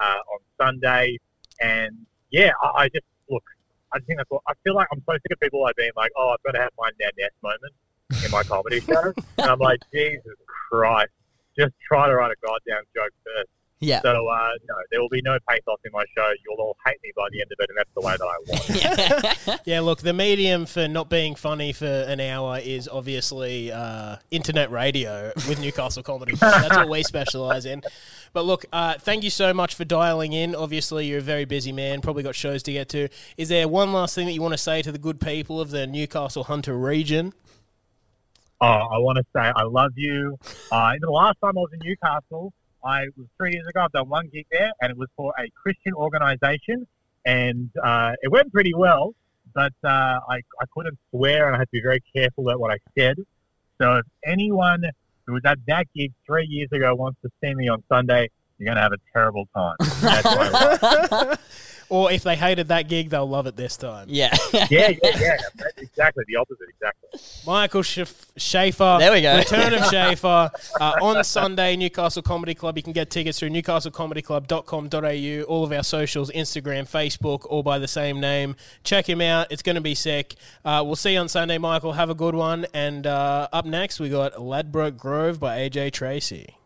[0.00, 1.18] uh, on Sunday.
[1.60, 3.44] And, yeah, I, I just, look,
[3.92, 6.10] I think that's what, I feel like I'm so sick of people like being like,
[6.16, 7.72] oh, I've got to have my Nanette moment
[8.24, 9.12] in my comedy show.
[9.38, 10.36] and I'm like, Jesus
[10.70, 11.10] Christ,
[11.58, 13.48] just try to write a goddamn joke first.
[13.82, 14.00] Yeah.
[14.00, 16.30] So, uh, no, there will be no pathos in my show.
[16.44, 19.48] You'll all hate me by the end of it, and that's the way that I
[19.48, 19.60] want.
[19.66, 24.70] Yeah, look, the medium for not being funny for an hour is obviously uh, internet
[24.70, 26.34] radio with Newcastle Comedy.
[26.40, 27.82] That's what we specialise in.
[28.32, 30.54] But look, uh, thank you so much for dialing in.
[30.54, 33.08] Obviously, you're a very busy man, probably got shows to get to.
[33.36, 35.70] Is there one last thing that you want to say to the good people of
[35.70, 37.32] the Newcastle Hunter region?
[38.60, 40.38] Oh, I want to say I love you.
[40.70, 42.52] Uh, the last time I was in Newcastle,
[42.84, 43.82] I was three years ago.
[43.82, 46.86] I've done one gig there, and it was for a Christian organisation,
[47.24, 49.14] and uh, it went pretty well.
[49.54, 52.72] But uh, I, I couldn't swear, and I had to be very careful about what
[52.72, 53.16] I said.
[53.80, 54.84] So if anyone
[55.26, 58.66] who was at that gig three years ago wants to see me on Sunday, you're
[58.66, 59.76] going to have a terrible time.
[61.92, 64.06] That's my Or if they hated that gig, they'll love it this time.
[64.08, 64.34] Yeah.
[64.52, 65.36] yeah, yeah, yeah.
[65.56, 66.68] That's exactly the opposite.
[66.68, 67.20] Exactly.
[67.46, 68.96] Michael Schaff- Schaefer.
[68.98, 69.36] There we go.
[69.36, 70.50] Return of Schaefer.
[70.80, 72.76] Uh, on Sunday, Newcastle Comedy Club.
[72.76, 75.42] You can get tickets through newcastlecomedyclub.com.au.
[75.44, 78.56] All of our socials, Instagram, Facebook, all by the same name.
[78.84, 79.48] Check him out.
[79.50, 80.34] It's going to be sick.
[80.64, 81.92] Uh, we'll see you on Sunday, Michael.
[81.92, 82.66] Have a good one.
[82.72, 86.56] And uh, up next, we got Ladbroke Grove by AJ Tracey.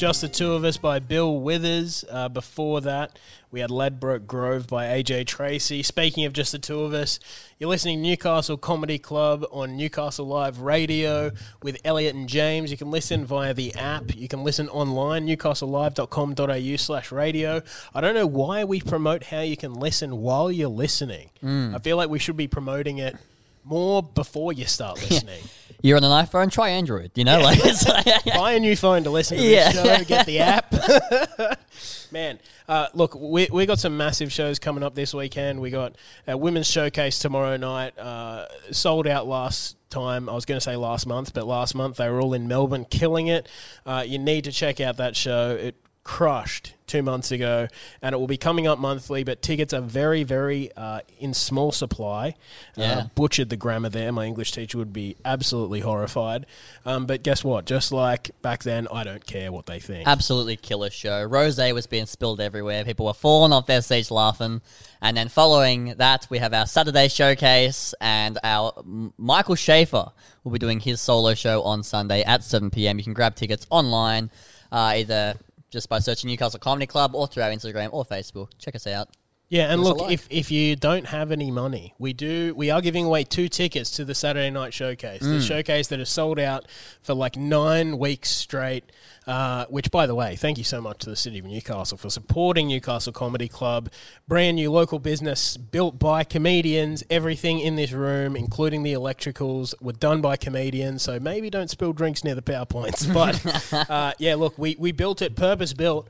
[0.00, 2.06] Just the Two of Us by Bill Withers.
[2.08, 3.18] Uh, before that,
[3.50, 5.82] we had Ladbroke Grove by AJ Tracey.
[5.82, 7.20] Speaking of Just the Two of Us,
[7.58, 11.32] you're listening to Newcastle Comedy Club on Newcastle Live Radio
[11.62, 12.70] with Elliot and James.
[12.70, 14.16] You can listen via the app.
[14.16, 17.60] You can listen online, newcastlelive.com.au slash radio.
[17.94, 21.28] I don't know why we promote how you can listen while you're listening.
[21.44, 21.74] Mm.
[21.74, 23.18] I feel like we should be promoting it
[23.64, 25.42] more before you start listening.
[25.82, 27.10] You're on an iPhone, try Android.
[27.14, 29.72] You know, like it's like, Buy a new phone to listen to Yeah.
[29.72, 30.04] this show.
[30.04, 30.74] Get the app.
[32.12, 32.38] Man,
[32.68, 35.60] uh, look, we we got some massive shows coming up this weekend.
[35.60, 35.96] We got
[36.26, 37.96] a women's showcase tomorrow night.
[37.98, 40.28] Uh, sold out last time.
[40.28, 42.84] I was going to say last month, but last month they were all in Melbourne,
[42.84, 43.48] killing it.
[43.86, 45.52] Uh, you need to check out that show.
[45.52, 47.68] It crushed two months ago,
[48.02, 49.22] and it will be coming up monthly.
[49.22, 52.34] But tickets are very, very uh, in small supply.
[52.76, 52.92] Yeah.
[52.92, 54.10] Uh, butchered the grammar there.
[54.10, 56.46] My English teacher would be absolutely horrified.
[56.84, 57.64] Um, but guess what?
[57.64, 60.08] Just like back then, I don't care what they think.
[60.08, 61.22] Absolutely killer show.
[61.22, 62.84] Rose was being spilled everywhere.
[62.84, 64.60] People were falling off their seats laughing.
[65.00, 68.72] And then following that, we have our Saturday showcase, and our
[69.16, 70.12] Michael Schaefer
[70.44, 72.98] will be doing his solo show on Sunday at 7 p.m.
[72.98, 74.30] You can grab tickets online,
[74.70, 75.36] uh, either
[75.70, 78.48] just by searching Newcastle Comedy Club or through our Instagram or Facebook.
[78.58, 79.08] Check us out.
[79.50, 82.54] Yeah, and Give us a look, if, if you don't have any money, we do
[82.54, 85.20] we are giving away two tickets to the Saturday night showcase.
[85.22, 85.46] The Mm.
[85.48, 86.66] showcase that is sold out
[87.02, 88.84] for like nine weeks straight.
[89.26, 92.10] Uh, which, by the way, thank you so much to the city of Newcastle for
[92.10, 93.90] supporting Newcastle Comedy Club,
[94.26, 97.04] brand new local business built by comedians.
[97.10, 101.02] Everything in this room, including the electricals, were done by comedians.
[101.02, 103.12] So maybe don't spill drinks near the powerpoints.
[103.72, 106.08] But uh, yeah, look, we we built it purpose built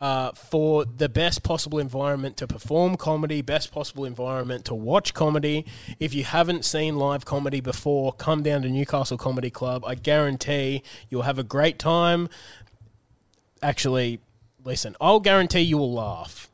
[0.00, 5.66] uh, for the best possible environment to perform comedy, best possible environment to watch comedy.
[5.98, 9.84] If you haven't seen live comedy before, come down to Newcastle Comedy Club.
[9.84, 12.30] I guarantee you'll have a great time.
[13.62, 14.20] Actually,
[14.64, 16.50] listen, I'll guarantee you will laugh.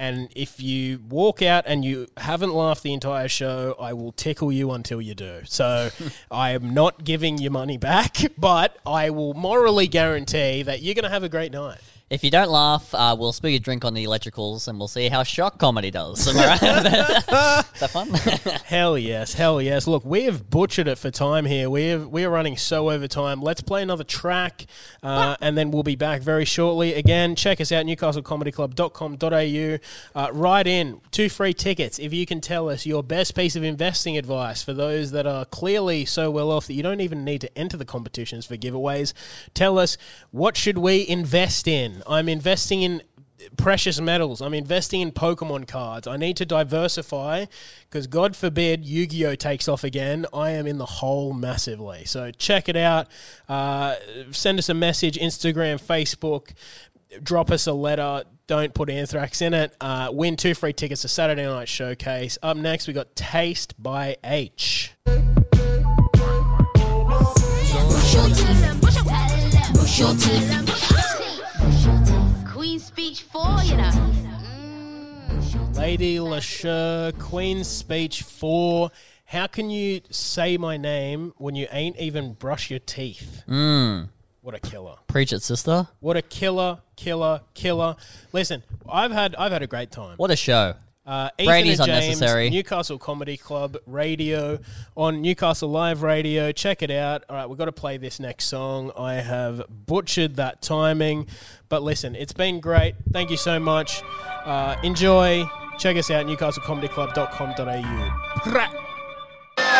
[0.00, 4.52] And if you walk out and you haven't laughed the entire show, I will tickle
[4.52, 5.40] you until you do.
[5.44, 5.90] So
[6.30, 11.04] I am not giving you money back, but I will morally guarantee that you're going
[11.04, 11.78] to have a great night.
[12.10, 15.10] If you don't laugh, uh, we'll spill your drink on the electricals and we'll see
[15.10, 16.26] how shock comedy does.
[16.26, 16.62] Am I right?
[17.74, 18.08] Is that fun?
[18.64, 19.86] Hell yes, hell yes.
[19.86, 21.68] Look, we have butchered it for time here.
[21.68, 23.42] We have, we are running so over time.
[23.42, 24.64] Let's play another track,
[25.02, 26.94] uh, and then we'll be back very shortly.
[26.94, 30.20] Again, check us out, newcastlecomedyclub.com.au.
[30.20, 33.62] Uh, write in two free tickets if you can tell us your best piece of
[33.62, 37.40] investing advice for those that are clearly so well off that you don't even need
[37.40, 39.12] to enter the competitions for giveaways.
[39.54, 39.96] Tell us
[40.30, 41.97] what should we invest in.
[42.06, 43.02] I'm investing in
[43.56, 44.40] precious metals.
[44.40, 46.06] I'm investing in Pokemon cards.
[46.06, 47.46] I need to diversify
[47.88, 50.26] because God forbid Yu-Gi-Oh takes off again.
[50.32, 52.04] I am in the hole massively.
[52.04, 53.08] So check it out.
[53.48, 53.94] Uh,
[54.30, 56.50] send us a message, Instagram, Facebook.
[57.22, 58.24] Drop us a letter.
[58.46, 59.74] Don't put anthrax in it.
[59.80, 62.38] Uh, win two free tickets to Saturday Night Showcase.
[62.42, 64.92] Up next, we got Taste by H.
[69.74, 70.48] Brush your teeth.
[70.48, 70.67] Queen
[73.64, 73.90] you know.
[75.74, 78.90] Lady Leshurr, Queen's Speech 4.
[79.26, 83.42] How can you say my name when you ain't even brush your teeth?
[83.46, 84.08] Mm.
[84.40, 84.96] What a killer.
[85.06, 85.88] Preach it, sister.
[86.00, 87.96] What a killer, killer, killer.
[88.32, 90.16] Listen, I've had I've had a great time.
[90.16, 90.74] What a show.
[91.08, 92.50] Uh, Ethan Brady's and James, unnecessary.
[92.50, 94.58] Newcastle Comedy Club radio
[94.94, 96.52] on Newcastle Live Radio.
[96.52, 97.24] Check it out.
[97.30, 98.92] All right, we've got to play this next song.
[98.96, 101.26] I have butchered that timing,
[101.70, 102.94] but listen, it's been great.
[103.10, 104.02] Thank you so much.
[104.44, 105.48] Uh, enjoy.
[105.78, 108.87] Check us out, newcastlecomedyclub.com.au.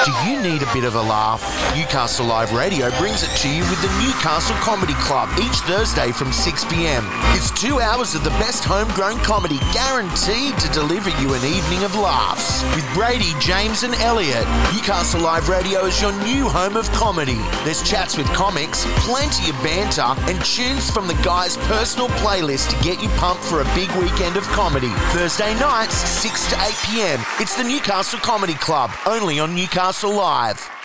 [0.05, 1.43] Do you need a bit of a laugh?
[1.77, 6.33] Newcastle Live Radio brings it to you with the Newcastle Comedy Club each Thursday from
[6.33, 7.05] 6 pm.
[7.35, 11.97] It's two hours of the best homegrown comedy guaranteed to deliver you an evening of
[11.97, 12.63] laughs.
[12.77, 17.41] With Brady, James, and Elliot, Newcastle Live Radio is your new home of comedy.
[17.65, 22.85] There's chats with comics, plenty of banter, and tunes from the guys' personal playlist to
[22.85, 24.93] get you pumped for a big weekend of comedy.
[25.11, 27.21] Thursday nights, 6 to 8 pm.
[27.41, 30.78] It's the Newcastle Comedy Club, only on Newcastle Live.